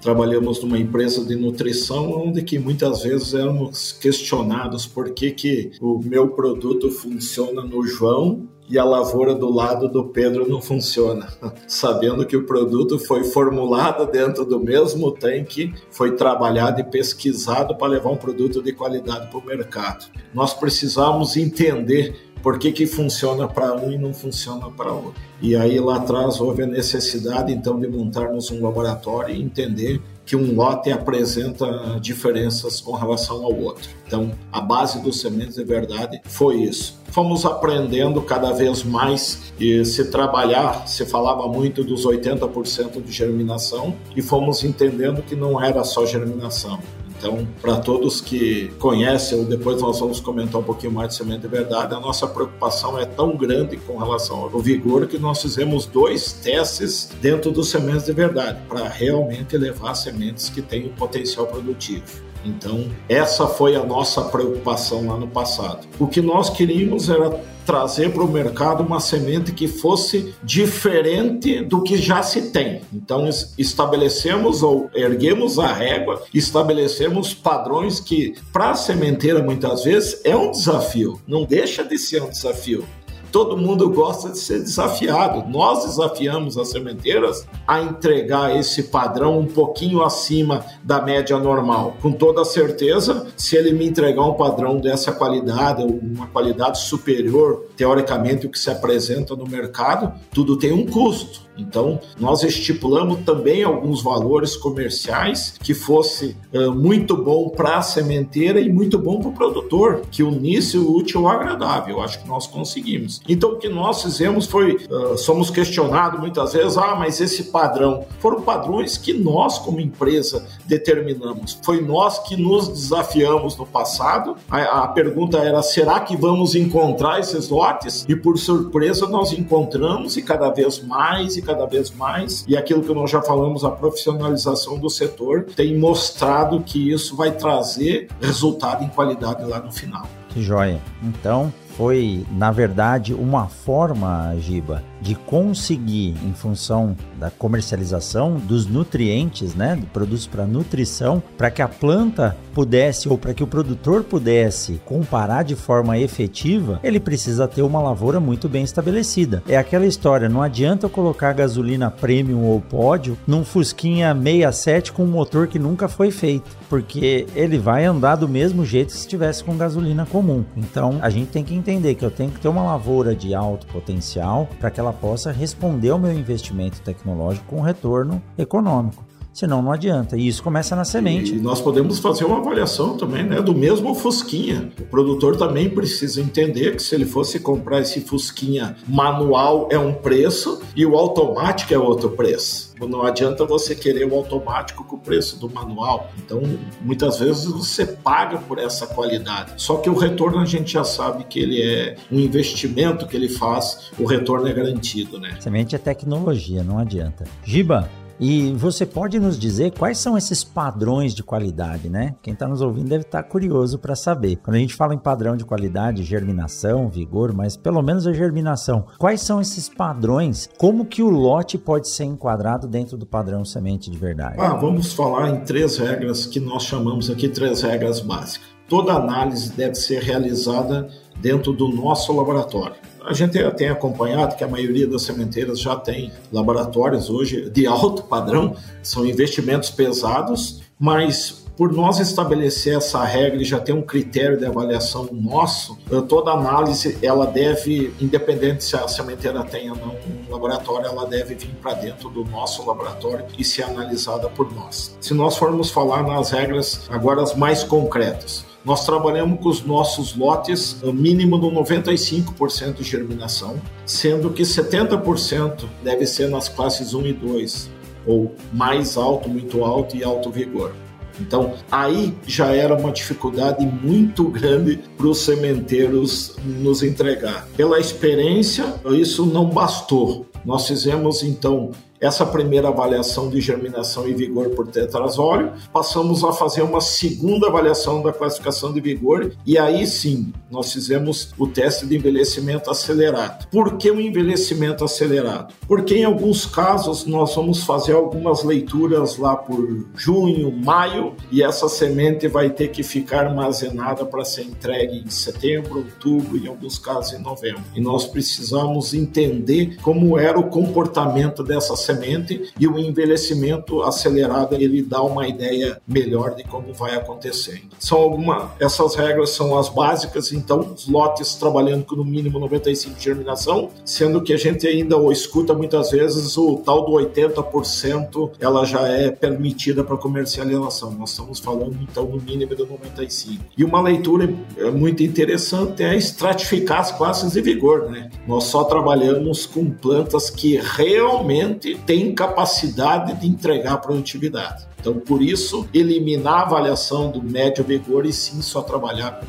[0.00, 5.98] Trabalhamos numa empresa de nutrição onde que muitas vezes éramos questionados por que, que o
[5.98, 11.28] meu produto funciona no João e a lavoura do lado do Pedro não funciona,
[11.66, 17.88] sabendo que o produto foi formulado dentro do mesmo tanque, foi trabalhado e pesquisado para
[17.88, 20.06] levar um produto de qualidade para o mercado.
[20.34, 25.20] Nós precisamos entender por que, que funciona para um e não funciona para outro.
[25.40, 30.36] E aí lá atrás houve a necessidade então de montarmos um laboratório e entender que
[30.36, 33.88] um lote apresenta diferenças com relação ao outro.
[34.06, 37.00] Então, a base dos sementes de verdade foi isso.
[37.06, 43.94] Fomos aprendendo cada vez mais e se trabalhar, se falava muito dos 80% de germinação
[44.14, 46.78] e fomos entendendo que não era só germinação
[47.18, 51.40] Então, para todos que conhecem, ou depois nós vamos comentar um pouquinho mais de semente
[51.40, 55.84] de verdade, a nossa preocupação é tão grande com relação ao vigor que nós fizemos
[55.84, 62.27] dois testes dentro dos sementes de verdade, para realmente levar sementes que têm potencial produtivo.
[62.44, 65.86] Então, essa foi a nossa preocupação lá no passado.
[65.98, 67.30] O que nós queríamos era
[67.68, 72.80] trazer para o mercado uma semente que fosse diferente do que já se tem.
[72.90, 80.34] Então, estabelecemos ou erguemos a régua, estabelecemos padrões que, para a sementeira, muitas vezes, é
[80.34, 81.20] um desafio.
[81.28, 82.86] Não deixa de ser um desafio
[83.30, 85.48] todo mundo gosta de ser desafiado.
[85.48, 91.96] Nós desafiamos as sementeiras a entregar esse padrão um pouquinho acima da média normal.
[92.00, 98.46] Com toda certeza, se ele me entregar um padrão dessa qualidade, uma qualidade superior, teoricamente,
[98.46, 101.47] o que se apresenta no mercado, tudo tem um custo.
[101.58, 108.60] Então, nós estipulamos também alguns valores comerciais que fosse uh, muito bom para a sementeira
[108.60, 111.96] e muito bom para o produtor, que unisse o útil ao agradável.
[111.96, 113.20] Eu acho que nós conseguimos.
[113.28, 118.04] Então, o que nós fizemos foi, uh, somos questionados muitas vezes, ah, mas esse padrão,
[118.20, 121.58] foram padrões que nós, como empresa, determinamos.
[121.62, 124.36] Foi nós que nos desafiamos no passado.
[124.50, 128.04] A, a pergunta era, será que vamos encontrar esses lotes?
[128.08, 132.82] E por surpresa, nós encontramos e cada vez mais e cada vez mais, e aquilo
[132.82, 138.84] que nós já falamos, a profissionalização do setor, tem mostrado que isso vai trazer resultado
[138.84, 140.06] em qualidade lá no final.
[140.28, 140.78] Que joia.
[141.02, 149.54] Então, foi, na verdade, uma forma, Giba, de conseguir, em função da comercialização dos nutrientes,
[149.54, 154.02] né, de produtos para nutrição, para que a planta pudesse ou para que o produtor
[154.02, 159.42] pudesse comparar de forma efetiva, ele precisa ter uma lavoura muito bem estabelecida.
[159.48, 165.08] É aquela história, não adianta colocar gasolina premium ou pódio num Fusquinha 67 com um
[165.08, 169.56] motor que nunca foi feito, porque ele vai andar do mesmo jeito se estivesse com
[169.56, 170.44] gasolina comum.
[170.56, 173.66] Então, a gente tem que entender que eu tenho que ter uma lavoura de alto
[173.66, 179.07] potencial para que ela possa responder ao meu investimento tecnológico com retorno econômico.
[179.38, 180.16] Senão não adianta.
[180.16, 181.32] E isso começa na semente.
[181.32, 183.40] E nós podemos fazer uma avaliação também, né?
[183.40, 184.72] Do mesmo Fusquinha.
[184.80, 189.94] O produtor também precisa entender que se ele fosse comprar esse Fusquinha manual é um
[189.94, 192.74] preço e o automático é outro preço.
[192.80, 196.10] Não adianta você querer o automático com o preço do manual.
[196.18, 196.42] Então,
[196.80, 199.52] muitas vezes você paga por essa qualidade.
[199.56, 203.28] Só que o retorno a gente já sabe que ele é um investimento que ele
[203.28, 205.36] faz, o retorno é garantido, né?
[205.38, 207.24] Semente é tecnologia, não adianta.
[207.44, 207.88] Giba,
[208.20, 212.14] e você pode nos dizer quais são esses padrões de qualidade, né?
[212.22, 214.36] Quem está nos ouvindo deve estar tá curioso para saber.
[214.36, 218.86] Quando a gente fala em padrão de qualidade, germinação, vigor, mas pelo menos a germinação,
[218.98, 220.48] quais são esses padrões?
[220.58, 224.36] Como que o lote pode ser enquadrado dentro do padrão semente de verdade?
[224.38, 228.48] Ah, vamos falar em três regras que nós chamamos aqui três regras básicas.
[228.68, 230.88] Toda análise deve ser realizada
[231.20, 232.76] dentro do nosso laboratório.
[233.08, 238.02] A gente tem acompanhado que a maioria das sementeiras já tem laboratórios hoje de alto
[238.02, 244.36] padrão, são investimentos pesados, mas por nós estabelecer essa regra e já ter um critério
[244.36, 250.30] de avaliação nosso, toda análise ela deve, independente se a sementeira tem ou não um
[250.30, 254.94] laboratório, ela deve vir para dentro do nosso laboratório e ser analisada por nós.
[255.00, 260.14] Se nós formos falar nas regras agora as mais concretas, nós trabalhamos com os nossos
[260.14, 267.12] lotes mínimo de 95% de germinação, sendo que 70% deve ser nas classes 1 e
[267.14, 267.70] 2,
[268.06, 270.74] ou mais alto, muito alto e alto vigor.
[271.18, 277.48] Então, aí já era uma dificuldade muito grande para os sementeiros nos entregar.
[277.56, 280.26] Pela experiência, isso não bastou.
[280.44, 281.70] Nós fizemos então
[282.00, 288.02] essa primeira avaliação de germinação e vigor por tetrazóleo, passamos a fazer uma segunda avaliação
[288.02, 293.46] da classificação de vigor e aí sim nós fizemos o teste de envelhecimento acelerado.
[293.50, 295.52] Por que o envelhecimento acelerado?
[295.66, 301.68] Porque em alguns casos nós vamos fazer algumas leituras lá por junho, maio e essa
[301.68, 307.12] semente vai ter que ficar armazenada para ser entregue em setembro, outubro em alguns casos
[307.12, 307.62] em novembro.
[307.74, 314.82] E nós precisamos entender como era o comportamento dessa semente e o envelhecimento acelerado ele
[314.82, 317.68] dá uma ideia melhor de como vai acontecendo.
[317.78, 322.96] São alguma, essas regras são as básicas, então os lotes trabalhando com no mínimo 95
[322.96, 328.64] de germinação, sendo que a gente ainda escuta muitas vezes o tal do 80%, ela
[328.64, 330.92] já é permitida para comercialização.
[330.92, 333.44] Nós estamos falando então no mínimo de 95.
[333.56, 338.10] E uma leitura é muito interessante é estratificar as classes de vigor, né?
[338.26, 344.66] Nós só trabalhamos com plantas que realmente tem capacidade de entregar produtividade.
[344.80, 349.26] Então, por isso, eliminar a avaliação do médio vigor e sim só trabalhar com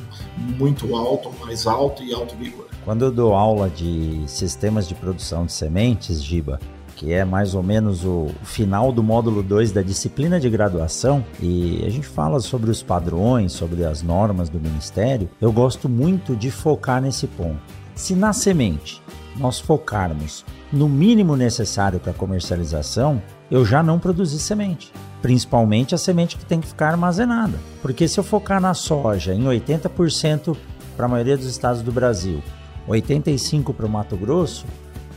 [0.58, 2.68] muito alto, mais alto e alto vigor.
[2.86, 6.60] Quando eu dou aula de sistemas de produção de sementes, Giba,
[6.96, 11.82] que é mais ou menos o final do módulo 2 da disciplina de graduação, e
[11.86, 16.52] a gente fala sobre os padrões, sobre as normas do Ministério, eu gosto muito de
[16.52, 17.60] focar nesse ponto.
[17.96, 19.02] Se na semente
[19.38, 24.92] nós focarmos no mínimo necessário para comercialização, eu já não produzi semente.
[25.21, 27.58] Principalmente a semente que tem que ficar armazenada.
[27.82, 30.56] Porque se eu focar na soja em 80%
[30.96, 32.42] para a maioria dos estados do Brasil,
[32.88, 34.65] 85% para o Mato Grosso,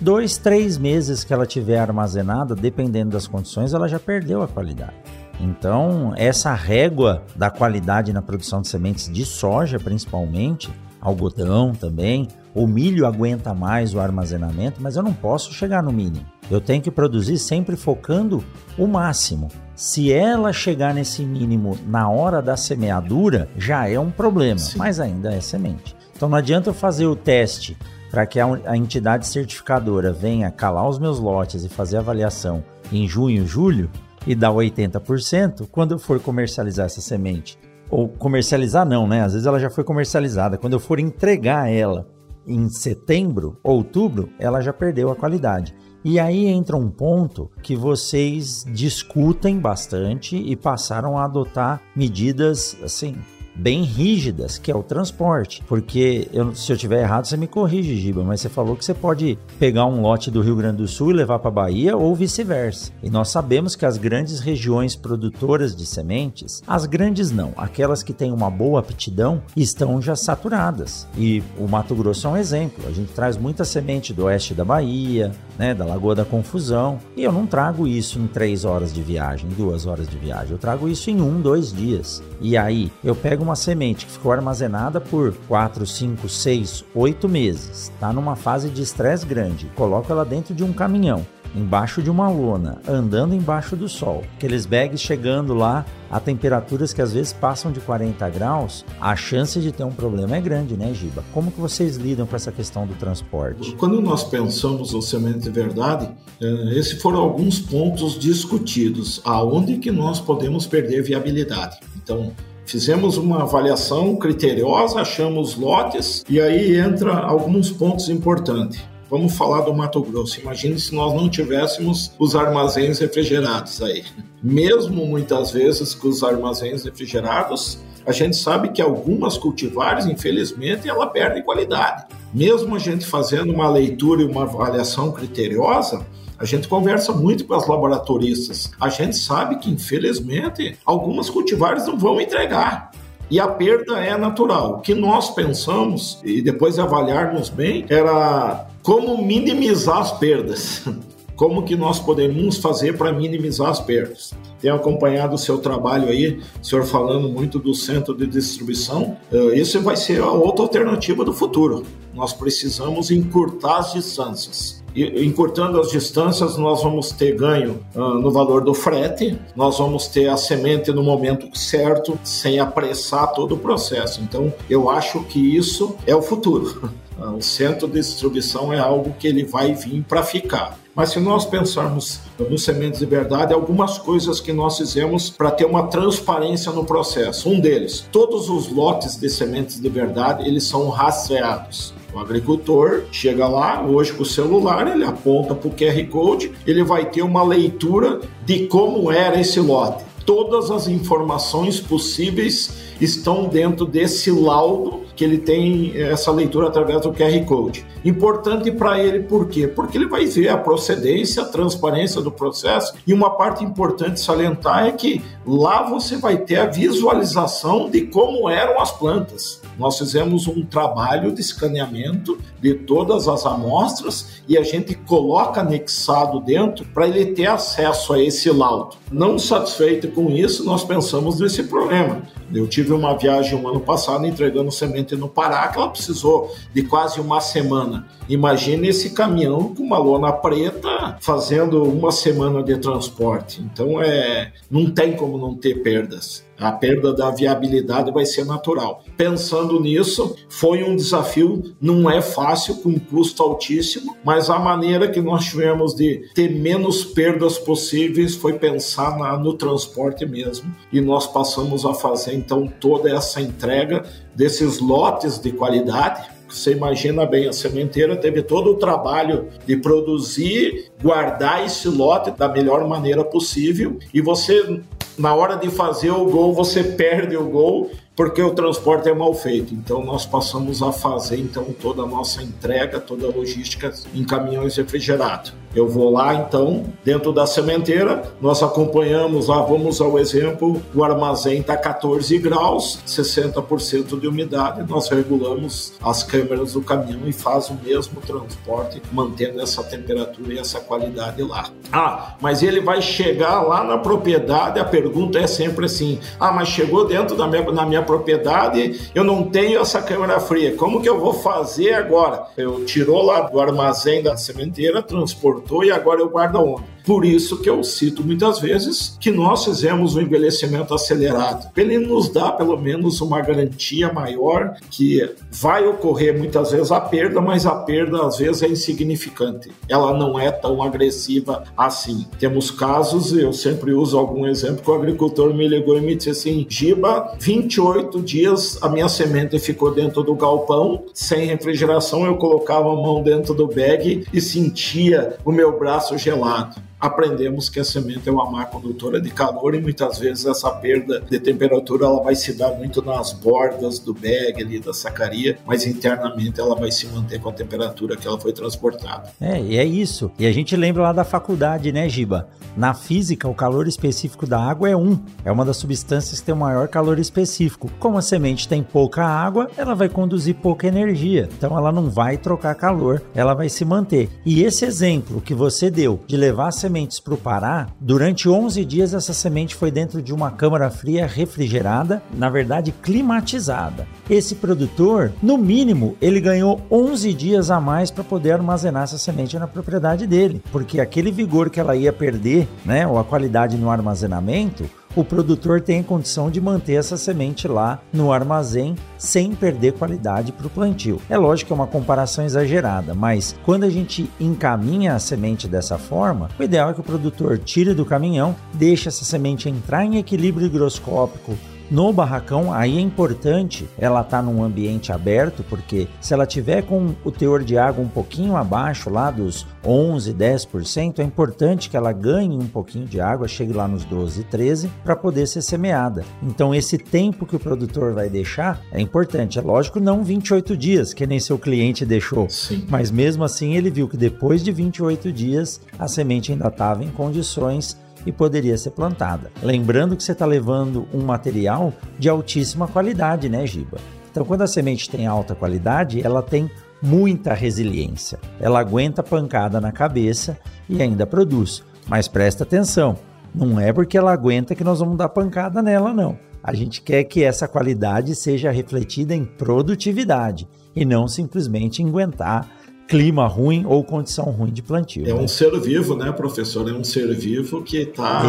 [0.01, 4.95] dois, três meses que ela tiver armazenada, dependendo das condições, ela já perdeu a qualidade.
[5.41, 12.67] Então, essa régua da qualidade na produção de sementes de soja, principalmente, algodão também, o
[12.67, 16.27] milho aguenta mais o armazenamento, mas eu não posso chegar no mínimo.
[16.51, 18.45] Eu tenho que produzir sempre focando
[18.77, 19.49] o máximo.
[19.75, 24.79] Se ela chegar nesse mínimo na hora da semeadura, já é um problema, Sim.
[24.79, 25.97] mas ainda é semente.
[26.15, 27.77] Então não adianta eu fazer o teste
[28.11, 33.09] para que a, entidade certificadora venha calar os meus lotes e fazer a avaliação em
[33.09, 33.91] junho, julho
[34.27, 37.59] e dar 80%, quando eu for comercializar essa semente,
[37.91, 39.23] ou comercializar não, né?
[39.23, 40.59] Às vezes ela já foi comercializada.
[40.59, 42.07] Quando eu for entregar ela
[42.47, 45.75] em setembro, outubro, ela já perdeu a qualidade.
[46.05, 53.15] E aí entra um ponto que vocês discutem bastante e passaram a adotar medidas assim
[53.55, 55.63] bem rígidas, que é o transporte.
[55.67, 58.95] Porque eu, se eu tiver errado, você me corrige, Giba, mas você falou que você
[58.95, 62.93] pode pegar um lote do Rio Grande do Sul e levar para Bahia ou vice-versa.
[63.03, 68.13] E nós sabemos que as grandes regiões produtoras de sementes, as grandes não, aquelas que
[68.13, 71.07] têm uma boa aptidão, estão já saturadas.
[71.17, 72.87] E o Mato Grosso é um exemplo.
[72.89, 77.23] A gente traz muita semente do oeste da Bahia, né, da Lagoa da Confusão, e
[77.23, 80.53] eu não trago isso em três horas de viagem, duas horas de viagem.
[80.53, 82.23] Eu trago isso em um, dois dias.
[82.41, 87.91] E aí eu pego uma semente que ficou armazenada por 4, 5, 6, 8 meses,
[87.95, 91.25] está numa fase de estresse grande, coloca ela dentro de um caminhão,
[91.55, 94.23] embaixo de uma lona, andando embaixo do sol.
[94.37, 99.61] Aqueles bags chegando lá a temperaturas que às vezes passam de 40 graus, a chance
[99.61, 101.25] de ter um problema é grande, né, Giba?
[101.33, 103.75] Como que vocês lidam com essa questão do transporte?
[103.77, 109.91] Quando nós pensamos no semente de verdade, é, esses foram alguns pontos discutidos, aonde que
[109.91, 111.79] nós podemos perder viabilidade.
[111.97, 112.33] Então,
[112.65, 118.81] Fizemos uma avaliação criteriosa, achamos lotes e aí entra alguns pontos importantes.
[119.13, 120.41] Vamos falar do Mato Grosso.
[120.41, 124.05] Imagine se nós não tivéssemos os armazéns refrigerados aí.
[124.43, 131.07] Mesmo muitas vezes com os armazéns refrigerados, a gente sabe que algumas cultivares, infelizmente, ela
[131.07, 132.07] perde qualidade.
[132.33, 136.07] Mesmo a gente fazendo uma leitura e uma avaliação criteriosa,
[136.39, 138.71] a gente conversa muito com as laboratoristas.
[138.81, 142.93] A gente sabe que, infelizmente, algumas cultivares não vão entregar.
[143.31, 144.77] E a perda é natural.
[144.77, 150.83] O que nós pensamos, e depois de avaliarmos bem, era como minimizar as perdas.
[151.35, 154.33] Como que nós podemos fazer para minimizar as perdas?
[154.61, 159.17] Tenho acompanhado o seu trabalho aí, o senhor falando muito do centro de distribuição.
[159.33, 161.85] Eh, isso vai ser a outra alternativa do futuro.
[162.15, 168.63] Nós precisamos encurtar as distâncias encurtando as distâncias, nós vamos ter ganho uh, no valor
[168.63, 174.21] do frete, nós vamos ter a semente no momento certo, sem apressar todo o processo.
[174.21, 176.91] Então, eu acho que isso é o futuro.
[177.19, 180.79] O centro de distribuição é algo que ele vai vir para ficar.
[180.95, 185.65] Mas se nós pensarmos nos sementes de verdade, algumas coisas que nós fizemos para ter
[185.65, 187.49] uma transparência no processo.
[187.49, 191.95] Um deles, todos os lotes de sementes de verdade, eles são rastreados.
[192.13, 196.85] O agricultor chega lá, hoje com o celular, ele aponta para o QR Code, ele
[196.85, 200.05] vai ter uma leitura de como era esse lote.
[200.27, 207.13] Todas as informações possíveis estão dentro desse laudo que ele tem essa leitura através do
[207.13, 207.85] QR Code.
[208.05, 209.69] Importante para ele por quê?
[209.69, 214.87] Porque ele vai ver a procedência, a transparência do processo e uma parte importante salientar
[214.87, 219.61] é que lá você vai ter a visualização de como eram as plantas.
[219.79, 226.41] Nós fizemos um trabalho de escaneamento de todas as amostras e a gente coloca anexado
[226.41, 228.97] dentro para ele ter acesso a esse laudo.
[229.11, 232.23] Não satisfeito com isso, nós pensamos nesse problema.
[232.55, 236.83] Eu tive uma viagem um ano passado entregando semente no Pará que ela precisou de
[236.83, 238.07] quase uma semana.
[238.29, 243.61] Imagine esse caminhão com uma lona preta fazendo uma semana de transporte.
[243.63, 246.45] Então é, não tem como não ter perdas.
[246.59, 249.03] A perda da viabilidade vai ser natural.
[249.17, 255.21] Pensando nisso, foi um desafio, não é fácil, com custo altíssimo, mas a maneira que
[255.21, 260.73] nós tivemos de ter menos perdas possíveis foi pensar na, no transporte mesmo.
[260.93, 267.25] E nós passamos a fazer então toda essa entrega desses lotes de qualidade você imagina
[267.25, 273.25] bem, a sementeira teve todo o trabalho de produzir, guardar esse lote da melhor maneira
[273.25, 274.83] possível e você
[275.19, 279.35] na hora de fazer o gol, você perde o gol porque o transporte é mal
[279.35, 279.75] feito.
[279.75, 284.77] Então nós passamos a fazer então toda a nossa entrega, toda a logística em caminhões
[284.77, 285.55] refrigerados.
[285.75, 291.61] Eu vou lá então, dentro da sementeira, nós acompanhamos lá, vamos ao exemplo, o armazém
[291.61, 297.75] está 14 graus, 60% de umidade, nós regulamos as câmeras do caminhão e faz o
[297.83, 301.71] mesmo transporte, mantendo essa temperatura e essa qualidade lá.
[301.91, 306.69] Ah, mas ele vai chegar lá na propriedade, a pergunta é sempre assim: ah, mas
[306.69, 310.77] chegou dentro da minha, na minha propriedade, eu não tenho essa câmara fria.
[310.77, 312.47] Como que eu vou fazer agora?
[312.57, 316.92] Eu tirou lá do armazém da sementeira, transportou e agora eu guardo onde?
[317.05, 321.71] Por isso que eu cito muitas vezes que nós fizemos o um envelhecimento acelerado.
[321.77, 327.41] Ele nos dá pelo menos uma garantia maior que vai ocorrer muitas vezes a perda,
[327.41, 329.71] mas a perda às vezes é insignificante.
[329.89, 332.27] Ela não é tão agressiva assim.
[332.39, 336.31] Temos casos, eu sempre uso algum exemplo, que o agricultor me ligou e me disse
[336.31, 342.93] assim: Giba, 28 dias a minha semente ficou dentro do galpão, sem refrigeração, eu colocava
[342.93, 348.29] a mão dentro do bag e sentia o meu braço gelado aprendemos que a semente
[348.29, 352.37] é uma má condutora de calor e muitas vezes essa perda de temperatura ela vai
[352.37, 357.09] se dar muito nas bordas do bag ali da sacaria, mas internamente ela vai se
[357.09, 359.31] manter com a temperatura que ela foi transportada.
[359.41, 360.31] É, e é isso.
[360.39, 362.49] E a gente lembra lá da faculdade, né, Giba?
[362.77, 365.19] Na física, o calor específico da água é 1.
[365.45, 367.91] É uma das substâncias que tem o maior calor específico.
[367.99, 371.49] Como a semente tem pouca água, ela vai conduzir pouca energia.
[371.59, 374.31] Então ela não vai trocar calor, ela vai se manter.
[374.47, 378.51] E esse exemplo que você deu de levar a semente sementes para o Pará, durante
[378.51, 384.07] 11 dias essa semente foi dentro de uma câmara fria refrigerada, na verdade climatizada.
[384.29, 389.59] Esse produtor, no mínimo, ele ganhou 11 dias a mais para poder armazenar essa semente
[389.59, 393.91] na propriedade dele, porque aquele vigor que ela ia perder, né, ou a qualidade no
[393.91, 394.85] armazenamento,
[395.15, 400.67] o produtor tem condição de manter essa semente lá no armazém sem perder qualidade para
[400.67, 401.21] o plantio.
[401.29, 405.99] É lógico que é uma comparação exagerada, mas quando a gente encaminha a semente dessa
[405.99, 410.19] forma, o ideal é que o produtor tire do caminhão, deixe essa semente entrar em
[410.19, 411.57] equilíbrio higroscópico
[411.93, 416.83] no barracão, aí é importante ela estar tá num ambiente aberto, porque se ela tiver
[416.83, 421.97] com o teor de água um pouquinho abaixo, lá dos 11, 10%, é importante que
[421.97, 426.25] ela ganhe um pouquinho de água, chegue lá nos 12, 13, para poder ser semeada.
[426.43, 429.59] Então, esse tempo que o produtor vai deixar é importante.
[429.59, 432.87] É lógico, não 28 dias, que nem seu cliente deixou, Sim.
[432.89, 437.11] mas mesmo assim ele viu que depois de 28 dias a semente ainda estava em
[437.11, 439.51] condições e poderia ser plantada.
[439.63, 443.99] Lembrando que você está levando um material de altíssima qualidade, né, Giba?
[444.31, 446.71] Então, quando a semente tem alta qualidade, ela tem
[447.03, 448.39] muita resiliência.
[448.61, 450.57] Ela aguenta pancada na cabeça
[450.89, 451.83] e ainda produz.
[452.09, 453.17] Mas presta atenção,
[453.55, 456.39] não é porque ela aguenta que nós vamos dar pancada nela, não.
[456.63, 462.69] A gente quer que essa qualidade seja refletida em produtividade e não simplesmente aguentar
[463.13, 465.29] clima ruim ou condição ruim de plantio.
[465.29, 465.35] É né?
[465.35, 466.89] um ser vivo, né, professor?
[466.89, 468.43] É um ser vivo que está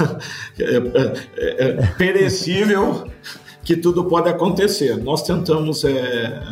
[0.58, 0.80] é, é,
[1.36, 3.06] é, é, perecível,
[3.62, 4.96] que tudo pode acontecer.
[4.96, 6.42] Nós tentamos é,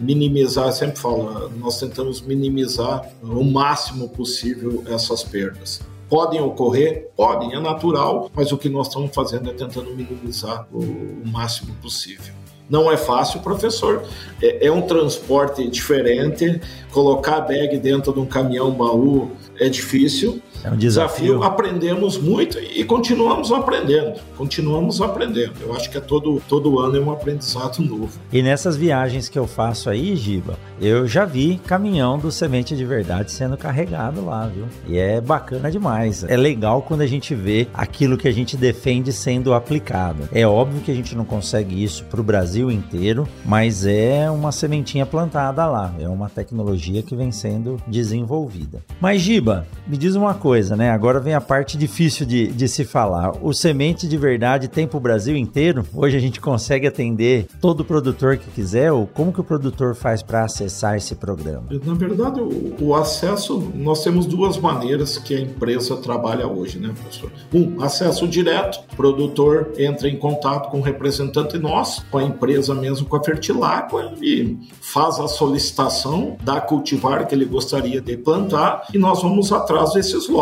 [0.00, 5.82] minimizar, sempre falo, nós tentamos minimizar o máximo possível essas perdas.
[6.08, 7.10] Podem ocorrer?
[7.14, 11.74] Podem, é natural, mas o que nós estamos fazendo é tentando minimizar o, o máximo
[11.82, 12.32] possível.
[12.68, 14.04] Não é fácil, professor.
[14.42, 16.60] É, é um transporte diferente.
[16.90, 20.42] Colocar a bag dentro de um caminhão baú é difícil.
[20.64, 21.34] É um desafio.
[21.34, 21.42] desafio.
[21.42, 24.20] Aprendemos muito e continuamos aprendendo.
[24.36, 25.52] Continuamos aprendendo.
[25.60, 28.18] Eu acho que é todo, todo ano é um aprendizado novo.
[28.32, 32.84] E nessas viagens que eu faço aí, Giba, eu já vi caminhão do Semente de
[32.84, 34.66] Verdade sendo carregado lá, viu?
[34.86, 36.24] E é bacana demais.
[36.24, 40.28] É legal quando a gente vê aquilo que a gente defende sendo aplicado.
[40.32, 44.52] É óbvio que a gente não consegue isso para o Brasil inteiro, mas é uma
[44.52, 45.94] sementinha plantada lá.
[45.98, 48.82] É uma tecnologia que vem sendo desenvolvida.
[49.00, 50.90] Mas, Giba, me diz uma coisa coisa, né?
[50.90, 53.32] Agora vem a parte difícil de, de se falar.
[53.42, 55.84] O semente de verdade tem para o Brasil inteiro?
[55.94, 58.90] Hoje a gente consegue atender todo produtor que quiser?
[58.90, 61.66] Ou como que o produtor faz para acessar esse programa?
[61.84, 66.94] Na verdade, o, o, acesso, nós temos duas maneiras que a empresa trabalha hoje, né,
[66.98, 67.30] professor?
[67.52, 72.74] Um, acesso direto, o produtor entra em contato com o representante nosso, com a empresa
[72.74, 78.86] mesmo, com a Fertilacqua, e faz a solicitação da cultivar que ele gostaria de plantar
[78.94, 80.37] e nós vamos atrás desses lotes.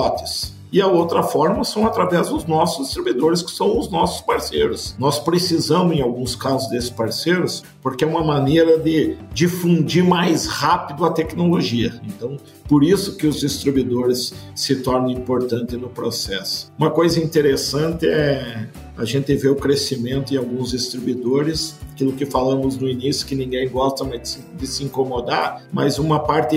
[0.72, 4.94] E a outra forma são através dos nossos distribuidores, que são os nossos parceiros.
[4.99, 11.05] Nós precisamos, em alguns casos, desses parceiros, porque é uma maneira de difundir mais rápido
[11.05, 11.99] a tecnologia.
[12.05, 12.36] Então,
[12.68, 16.70] por isso que os distribuidores se tornam importantes no processo.
[16.76, 22.76] Uma coisa interessante é a gente vê o crescimento em alguns distribuidores, aquilo que falamos
[22.76, 26.57] no início, que ninguém gosta de se incomodar, mas uma parte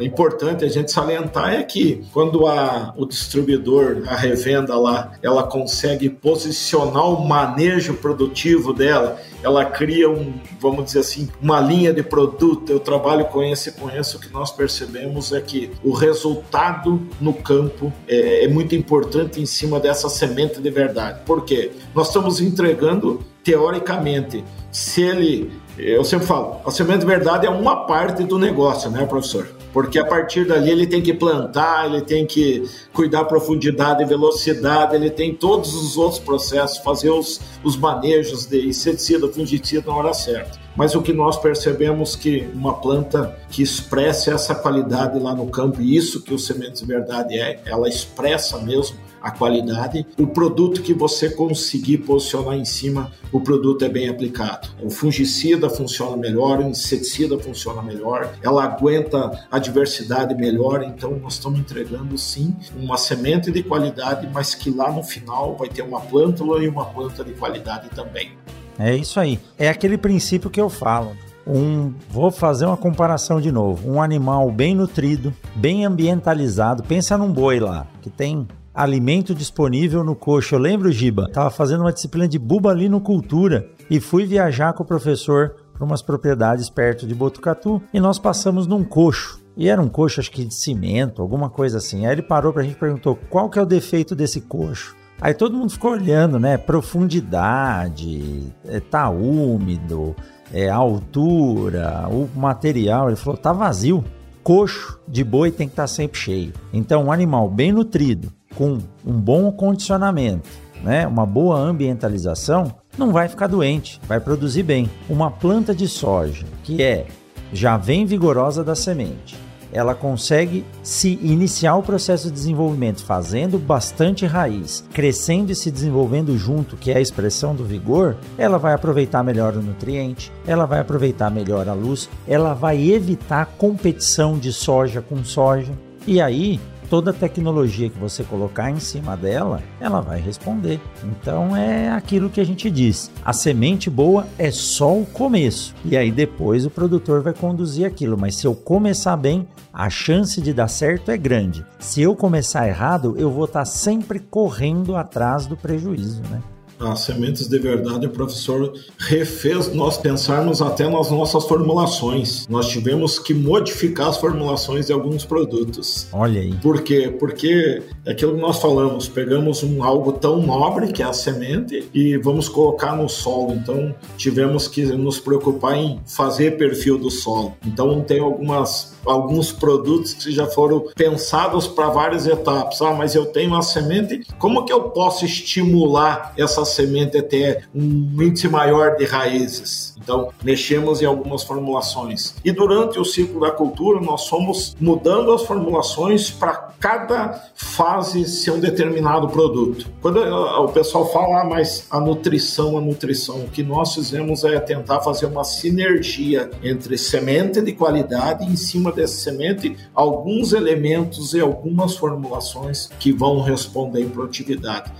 [0.00, 6.08] importante a gente salientar é que quando a, o distribuidor, a revenda lá, ela consegue
[6.08, 12.70] posicionar o manejo produtivo dela, ela cria um, vamos dizer assim, uma linha de produto.
[12.70, 17.32] Eu trabalho com esse e conheço o que nós percebemos é que o resultado no
[17.32, 21.20] campo é, é muito importante em cima dessa semente de verdade.
[21.24, 21.72] Por quê?
[21.94, 27.86] Nós estamos entregando teoricamente, se ele, eu sempre falo, a semente de verdade é uma
[27.86, 29.55] parte do negócio, né, professor?
[29.76, 34.96] Porque a partir dali ele tem que plantar, ele tem que cuidar profundidade e velocidade,
[34.96, 40.14] ele tem todos os outros processos, fazer os, os manejos de inseticida, fungicida na hora
[40.14, 40.65] certa.
[40.76, 45.80] Mas o que nós percebemos que uma planta que expressa essa qualidade lá no campo,
[45.80, 48.96] e isso que o Sementes de Verdade é, ela expressa mesmo
[49.26, 50.06] a qualidade.
[50.16, 54.68] O produto que você conseguir posicionar em cima, o produto é bem aplicado.
[54.80, 61.34] O fungicida funciona melhor, o inseticida funciona melhor, ela aguenta a diversidade melhor, então nós
[61.34, 66.00] estamos entregando sim uma semente de qualidade, mas que lá no final vai ter uma
[66.00, 68.30] plântula e uma planta de qualidade também.
[68.78, 69.38] É isso aí.
[69.58, 71.16] É aquele princípio que eu falo
[71.46, 77.32] um, vou fazer uma comparação de novo, um animal bem nutrido, bem ambientalizado, pensa num
[77.32, 80.54] boi lá, que tem alimento disponível no coxo.
[80.54, 85.54] Eu lembro, Giba, estava fazendo uma disciplina de bubalinocultura e fui viajar com o professor
[85.72, 89.40] para umas propriedades perto de Botucatu e nós passamos num coxo.
[89.56, 92.04] E era um coxo, acho que de cimento, alguma coisa assim.
[92.04, 94.94] Aí ele parou para a gente e perguntou qual que é o defeito desse coxo.
[95.20, 96.58] Aí todo mundo ficou olhando, né?
[96.58, 100.14] Profundidade, é, tá úmido,
[100.52, 103.08] é, altura, o material.
[103.08, 104.04] Ele falou, tá vazio.
[104.42, 106.52] Coxo de boi tem que estar tá sempre cheio.
[106.72, 110.48] Então, um animal bem nutrido, com um bom condicionamento,
[110.82, 114.88] né, uma boa ambientalização, não vai ficar doente, vai produzir bem.
[115.08, 117.06] Uma planta de soja que é
[117.52, 119.36] já vem vigorosa da semente,
[119.72, 126.36] ela consegue se iniciar o processo de desenvolvimento fazendo bastante raiz, crescendo e se desenvolvendo
[126.36, 130.80] junto, que é a expressão do vigor, ela vai aproveitar melhor o nutriente, ela vai
[130.80, 135.72] aproveitar melhor a luz, ela vai evitar competição de soja com soja.
[136.06, 140.80] E aí, toda tecnologia que você colocar em cima dela, ela vai responder.
[141.04, 145.74] Então é aquilo que a gente diz: a semente boa é só o começo.
[145.84, 148.16] E aí depois o produtor vai conduzir aquilo.
[148.16, 151.64] Mas se eu começar bem, a chance de dar certo é grande.
[151.78, 156.40] Se eu começar errado, eu vou estar sempre correndo atrás do prejuízo, né?
[156.80, 162.46] As sementes de verdade, o professor refez nós pensarmos até nas nossas formulações.
[162.48, 166.08] Nós tivemos que modificar as formulações de alguns produtos.
[166.12, 166.54] Olha aí.
[166.54, 167.14] Por quê?
[167.18, 171.88] Porque é aquilo que nós falamos, pegamos um algo tão nobre que é a semente
[171.92, 173.54] e vamos colocar no solo.
[173.54, 177.54] Então, tivemos que nos preocupar em fazer perfil do solo.
[177.64, 182.80] Então, tem algumas alguns produtos que já foram pensados para várias etapas.
[182.82, 187.68] Ah, mas eu tenho uma semente, como que eu posso estimular essa semente a ter
[187.74, 189.94] um índice maior de raízes?
[190.02, 192.36] Então, mexemos em algumas formulações.
[192.44, 198.52] E durante o ciclo da cultura, nós fomos mudando as formulações para cada fase ser
[198.52, 199.88] um determinado produto.
[200.00, 204.58] Quando o pessoal fala, ah, mas a nutrição, a nutrição, o que nós fizemos é
[204.60, 211.40] tentar fazer uma sinergia entre semente de qualidade em cima dessa semente alguns elementos e
[211.40, 214.92] algumas formulações que vão responder em produtividade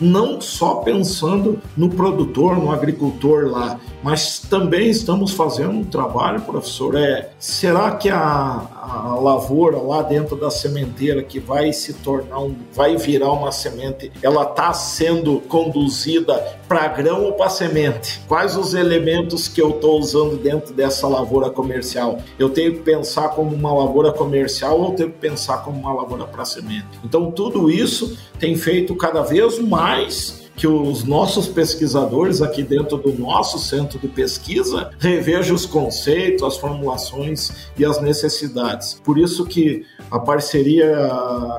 [0.00, 6.96] não só pensando no produtor, no agricultor lá, mas também estamos fazendo um trabalho, professor.
[6.96, 12.54] É, será que a, a lavoura lá dentro da sementeira que vai se tornar um,
[12.72, 16.34] vai virar uma semente, ela está sendo conduzida
[16.68, 18.20] para grão ou para semente?
[18.28, 22.18] Quais os elementos que eu estou usando dentro dessa lavoura comercial?
[22.38, 26.24] Eu tenho que pensar como uma lavoura comercial ou tenho que pensar como uma lavoura
[26.24, 26.86] para semente?
[27.04, 33.12] Então tudo isso tem feito cada vez mais que os nossos pesquisadores aqui dentro do
[33.12, 39.00] nosso centro de pesquisa revejam os conceitos, as formulações e as necessidades.
[39.04, 40.94] Por isso que a parceria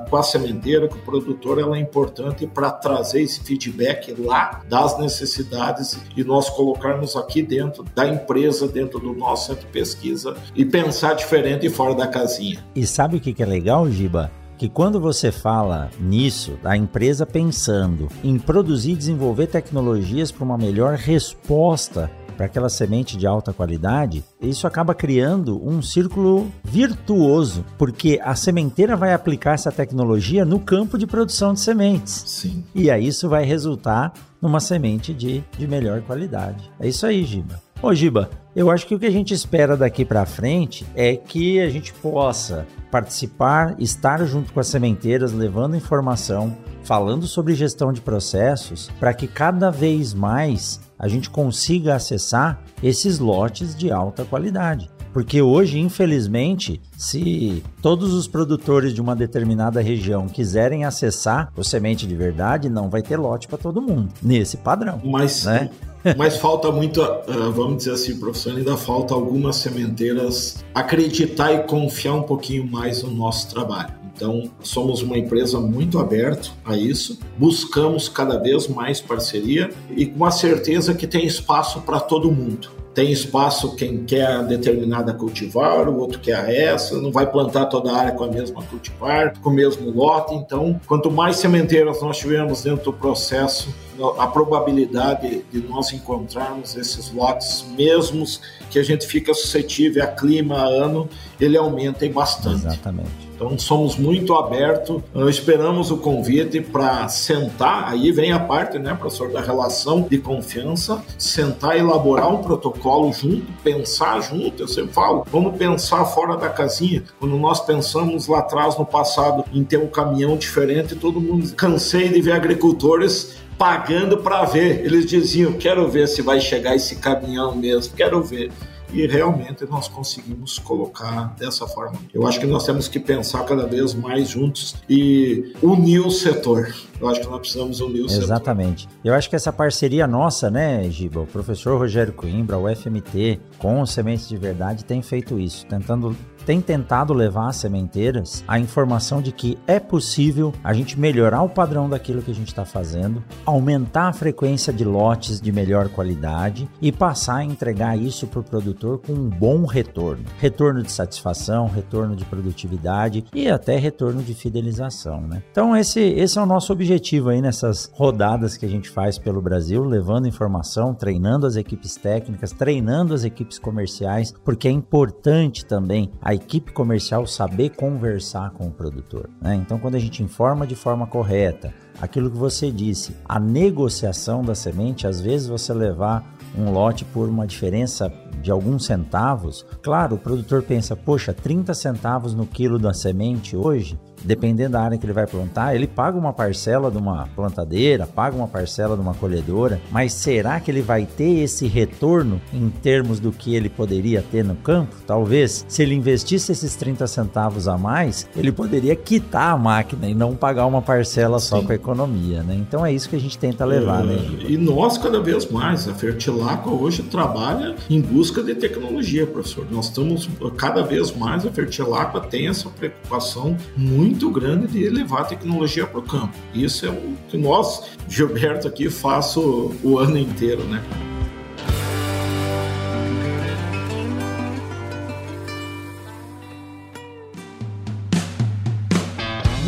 [0.10, 4.98] com a sementeira, com o produtor, ela é importante para trazer esse feedback lá das
[5.00, 10.64] necessidades e nós colocarmos aqui dentro da empresa, dentro do nosso centro de pesquisa e
[10.66, 12.64] pensar diferente e fora da casinha.
[12.76, 14.32] E sabe o que é legal, Giba?
[14.58, 20.58] Que quando você fala nisso, da empresa pensando em produzir e desenvolver tecnologias para uma
[20.58, 28.20] melhor resposta para aquela semente de alta qualidade, isso acaba criando um círculo virtuoso, porque
[28.22, 32.24] a sementeira vai aplicar essa tecnologia no campo de produção de sementes.
[32.28, 32.64] Sim.
[32.74, 36.70] E aí isso vai resultar numa semente de, de melhor qualidade.
[36.80, 37.65] É isso aí, Giba.
[37.82, 41.60] Ô Giba, eu acho que o que a gente espera daqui para frente é que
[41.60, 48.00] a gente possa participar, estar junto com as sementeiras, levando informação, falando sobre gestão de
[48.00, 54.90] processos, para que cada vez mais a gente consiga acessar esses lotes de alta qualidade.
[55.12, 62.06] Porque hoje, infelizmente, se todos os produtores de uma determinada região quiserem acessar o semente
[62.06, 65.02] de verdade, não vai ter lote para todo mundo, nesse padrão.
[65.04, 65.70] Mas, né?
[66.18, 72.14] Mas falta muito, uh, vamos dizer assim, professor, ainda falta algumas sementeiras acreditar e confiar
[72.14, 73.94] um pouquinho mais no nosso trabalho.
[74.16, 80.24] Então, somos uma empresa muito aberta a isso, buscamos cada vez mais parceria e com
[80.24, 82.70] a certeza que tem espaço para todo mundo.
[82.96, 87.98] Tem espaço quem quer determinada cultivar, o outro quer essa, não vai plantar toda a
[87.98, 90.34] área com a mesma cultivar, com o mesmo lote.
[90.34, 93.76] Então, quanto mais sementeiras nós tivermos dentro do processo,
[94.18, 98.40] a probabilidade de nós encontrarmos esses lotes, mesmos
[98.70, 102.66] que a gente fica suscetível a clima, a ano, ele aumenta bastante.
[102.66, 103.25] Exatamente.
[103.36, 109.30] Então somos muito abertos, esperamos o convite para sentar, aí vem a parte, né, professor,
[109.32, 115.58] da relação de confiança, sentar elaborar um protocolo junto, pensar junto, eu sempre falo, vamos
[115.58, 117.04] pensar fora da casinha.
[117.20, 122.10] Quando nós pensamos lá atrás, no passado, em ter um caminhão diferente, todo mundo cansei
[122.10, 124.86] de ver agricultores pagando para ver.
[124.86, 128.52] Eles diziam: quero ver se vai chegar esse caminhão mesmo, quero ver.
[128.96, 132.00] E realmente nós conseguimos colocar dessa forma.
[132.14, 136.74] Eu acho que nós temos que pensar cada vez mais juntos e unir o setor.
[137.00, 138.14] Eu acho que nós precisamos unir o Exatamente.
[138.14, 138.24] setor.
[138.24, 138.90] Exatamente.
[139.04, 143.82] Eu acho que essa parceria nossa, né, Giba, o professor Rogério Coimbra, o FMT, com
[143.82, 146.16] o Sementes de Verdade, tem feito isso, tentando
[146.46, 151.50] tem tentado levar às sementeiras a informação de que é possível a gente melhorar o
[151.50, 156.70] padrão daquilo que a gente está fazendo, aumentar a frequência de lotes de melhor qualidade
[156.82, 160.24] e passar a entregar isso para o produtor com um bom retorno.
[160.38, 165.22] Retorno de satisfação, retorno de produtividade e até retorno de fidelização.
[165.22, 165.42] Né?
[165.52, 169.42] Então, esse, esse é o nosso objetivo aí nessas rodadas que a gente faz pelo
[169.42, 176.12] Brasil, levando informação, treinando as equipes técnicas, treinando as equipes comerciais, porque é importante também
[176.22, 179.30] a equipe comercial saber conversar com o produtor.
[179.42, 179.56] Né?
[179.56, 184.54] Então, quando a gente informa de forma correta, aquilo que você disse, a negociação da
[184.54, 188.10] semente, às vezes você levar um lote por uma diferença
[188.42, 193.98] de alguns centavos, claro, o produtor pensa, poxa, 30 centavos no quilo da semente hoje,
[194.26, 198.36] dependendo da área que ele vai plantar, ele paga uma parcela de uma plantadeira, paga
[198.36, 203.20] uma parcela de uma colhedora, mas será que ele vai ter esse retorno em termos
[203.20, 204.96] do que ele poderia ter no campo?
[205.06, 210.16] Talvez, se ele investisse esses 30 centavos a mais, ele poderia quitar a máquina e
[210.16, 211.66] não pagar uma parcela só Sim.
[211.66, 212.56] com a economia, né?
[212.56, 214.46] Então é isso que a gente tenta levar, né, é, né?
[214.50, 219.66] E nós, cada vez mais, a Fertilacqua hoje trabalha em busca de tecnologia, professor.
[219.72, 225.22] Nós estamos, cada vez mais, a Fertilacqua tem essa preocupação muito muito grande de levar
[225.22, 226.34] a tecnologia para o campo.
[226.54, 230.82] Isso é o que nós, Gilberto, aqui faço o ano inteiro, né?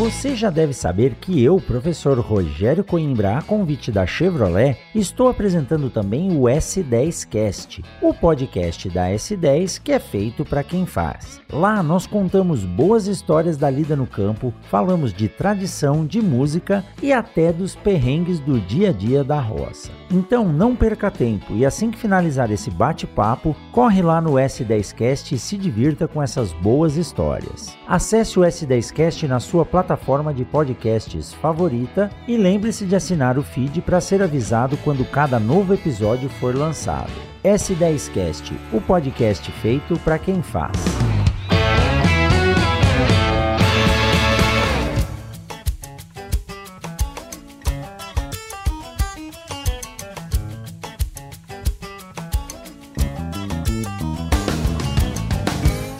[0.07, 5.89] Você já deve saber que eu, professor Rogério Coimbra, a convite da Chevrolet, estou apresentando
[5.89, 11.41] também o S10Cast, o podcast da S10 que é feito para quem faz.
[11.51, 17.11] Lá nós contamos boas histórias da lida no campo, falamos de tradição, de música e
[17.11, 19.91] até dos perrengues do dia a dia da roça.
[20.09, 25.37] Então não perca tempo e assim que finalizar esse bate-papo, corre lá no S10Cast e
[25.37, 27.75] se divirta com essas boas histórias.
[27.85, 33.43] Acesse o S10Cast na sua plataforma plataforma de podcasts favorita e lembre-se de assinar o
[33.43, 37.11] feed para ser avisado quando cada novo episódio for lançado.
[37.43, 41.16] S10Cast, o podcast feito para quem faz.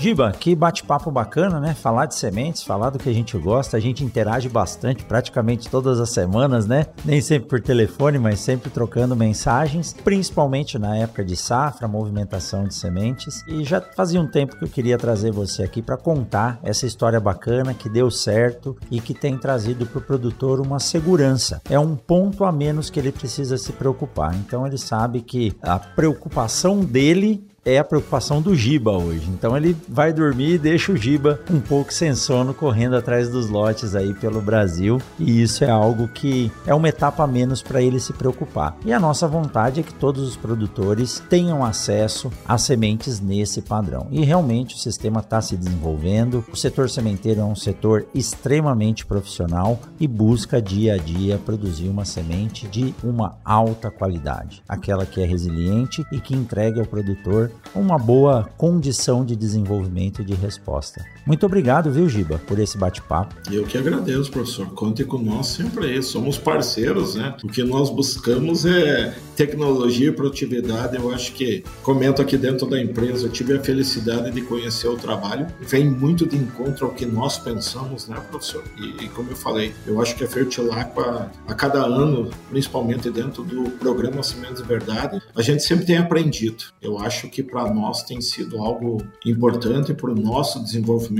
[0.08, 1.74] Giba, que bate-papo bacana, né?
[1.74, 5.99] Falar de sementes, falar do que a gente gosta, a gente interage bastante, praticamente todas
[5.99, 6.86] as semanas, né?
[7.03, 12.74] Nem sempre por telefone, mas sempre trocando mensagens, principalmente na época de safra, movimentação de
[12.74, 13.43] sementes.
[13.49, 17.20] E já fazia um tempo que eu queria trazer você aqui para contar essa história
[17.20, 21.62] bacana que deu certo e que tem trazido para o produtor uma segurança.
[21.70, 24.34] É um ponto a menos que ele precisa se preocupar.
[24.36, 29.30] Então ele sabe que a preocupação dele é a preocupação do Giba hoje.
[29.30, 33.49] Então ele vai dormir e deixa o Giba um pouco sem sono correndo atrás dos
[33.49, 35.01] lotes aí pelo Brasil.
[35.20, 38.78] E isso é algo que é uma etapa a menos para ele se preocupar.
[38.86, 44.07] E a nossa vontade é que todos os produtores tenham acesso a sementes nesse padrão.
[44.11, 46.45] E realmente o sistema está se desenvolvendo.
[46.49, 52.05] O setor sementeiro é um setor extremamente profissional e busca dia a dia produzir uma
[52.05, 57.97] semente de uma alta qualidade, aquela que é resiliente e que entregue ao produtor uma
[57.97, 61.03] boa condição de desenvolvimento e de resposta.
[61.28, 63.36] Muito obrigado, viu, Giba, por esse bate-papo.
[63.51, 64.65] Eu que agradeço, professor.
[64.67, 66.01] Conte conosco sempre aí.
[66.01, 67.36] Somos parceiros, né?
[67.43, 70.95] O que nós buscamos é tecnologia e produtividade.
[70.95, 74.95] Eu acho que, comento aqui dentro da empresa, eu tive a felicidade de conhecer o
[74.95, 75.47] trabalho.
[75.59, 78.63] Vem muito de encontro ao que nós pensamos, né, professor?
[78.78, 83.43] E, e como eu falei, eu acho que a Fertilaqua, a cada ano, principalmente dentro
[83.43, 86.63] do programa Sementes de Verdade, a gente sempre tem aprendido.
[86.82, 91.16] Eu acho que para nós tem sido algo importante para o nosso desenvolvimento.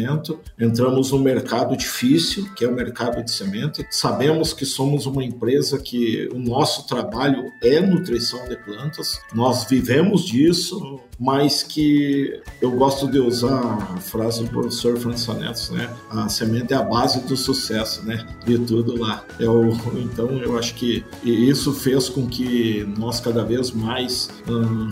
[0.59, 3.85] Entramos num mercado difícil, que é o mercado de semente.
[3.89, 9.19] Sabemos que somos uma empresa que o nosso trabalho é nutrição de plantas.
[9.33, 13.59] Nós vivemos disso, mas que eu gosto de usar
[13.95, 15.89] a frase do professor Francisco Neto, né?
[16.09, 18.26] A semente é a base do sucesso, né?
[18.45, 19.26] De tudo lá.
[19.39, 24.89] Eu, então, eu acho que isso fez com que nós cada vez mais hum,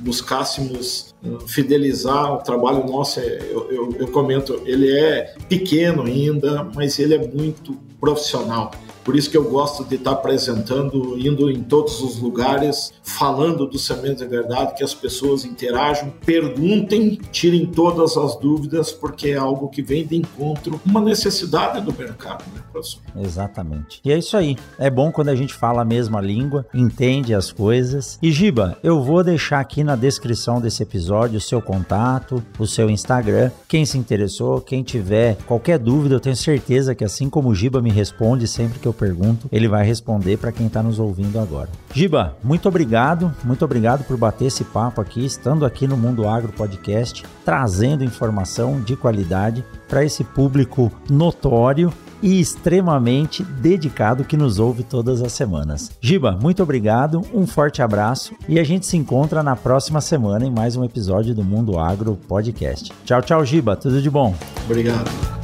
[0.00, 3.20] buscássemos hum, fidelizar o trabalho nosso.
[3.20, 8.70] É, eu, eu, eu comento, ele é pequeno ainda, mas ele é muito profissional.
[9.04, 13.78] Por isso que eu gosto de estar apresentando, indo em todos os lugares, falando do
[13.78, 19.68] Semente de Verdade, que as pessoas interajam, perguntem, tirem todas as dúvidas, porque é algo
[19.68, 23.02] que vem de encontro, uma necessidade do mercado, né, professor?
[23.14, 24.00] Exatamente.
[24.02, 24.56] E é isso aí.
[24.78, 28.18] É bom quando a gente fala a mesma língua, entende as coisas.
[28.22, 32.88] E Giba, eu vou deixar aqui na descrição desse episódio o seu contato, o seu
[32.88, 33.50] Instagram.
[33.68, 37.82] Quem se interessou, quem tiver qualquer dúvida, eu tenho certeza que assim como o Giba
[37.82, 41.70] me responde sempre que eu pergunto, ele vai responder para quem está nos ouvindo agora.
[41.94, 46.52] Giba, muito obrigado, muito obrigado por bater esse papo aqui, estando aqui no Mundo Agro
[46.52, 51.92] Podcast, trazendo informação de qualidade para esse público notório
[52.22, 55.90] e extremamente dedicado que nos ouve todas as semanas.
[56.00, 60.50] Giba, muito obrigado, um forte abraço e a gente se encontra na próxima semana em
[60.50, 62.90] mais um episódio do Mundo Agro Podcast.
[63.04, 64.34] Tchau, tchau, Giba, tudo de bom.
[64.64, 65.43] Obrigado.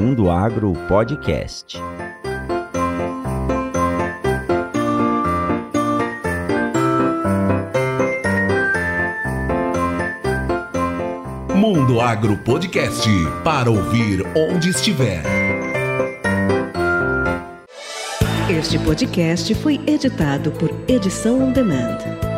[0.00, 1.78] Mundo Agro Podcast.
[11.54, 13.06] Mundo Agro Podcast
[13.44, 15.22] para ouvir onde estiver.
[18.48, 22.29] Este podcast foi editado por Edição On Demand.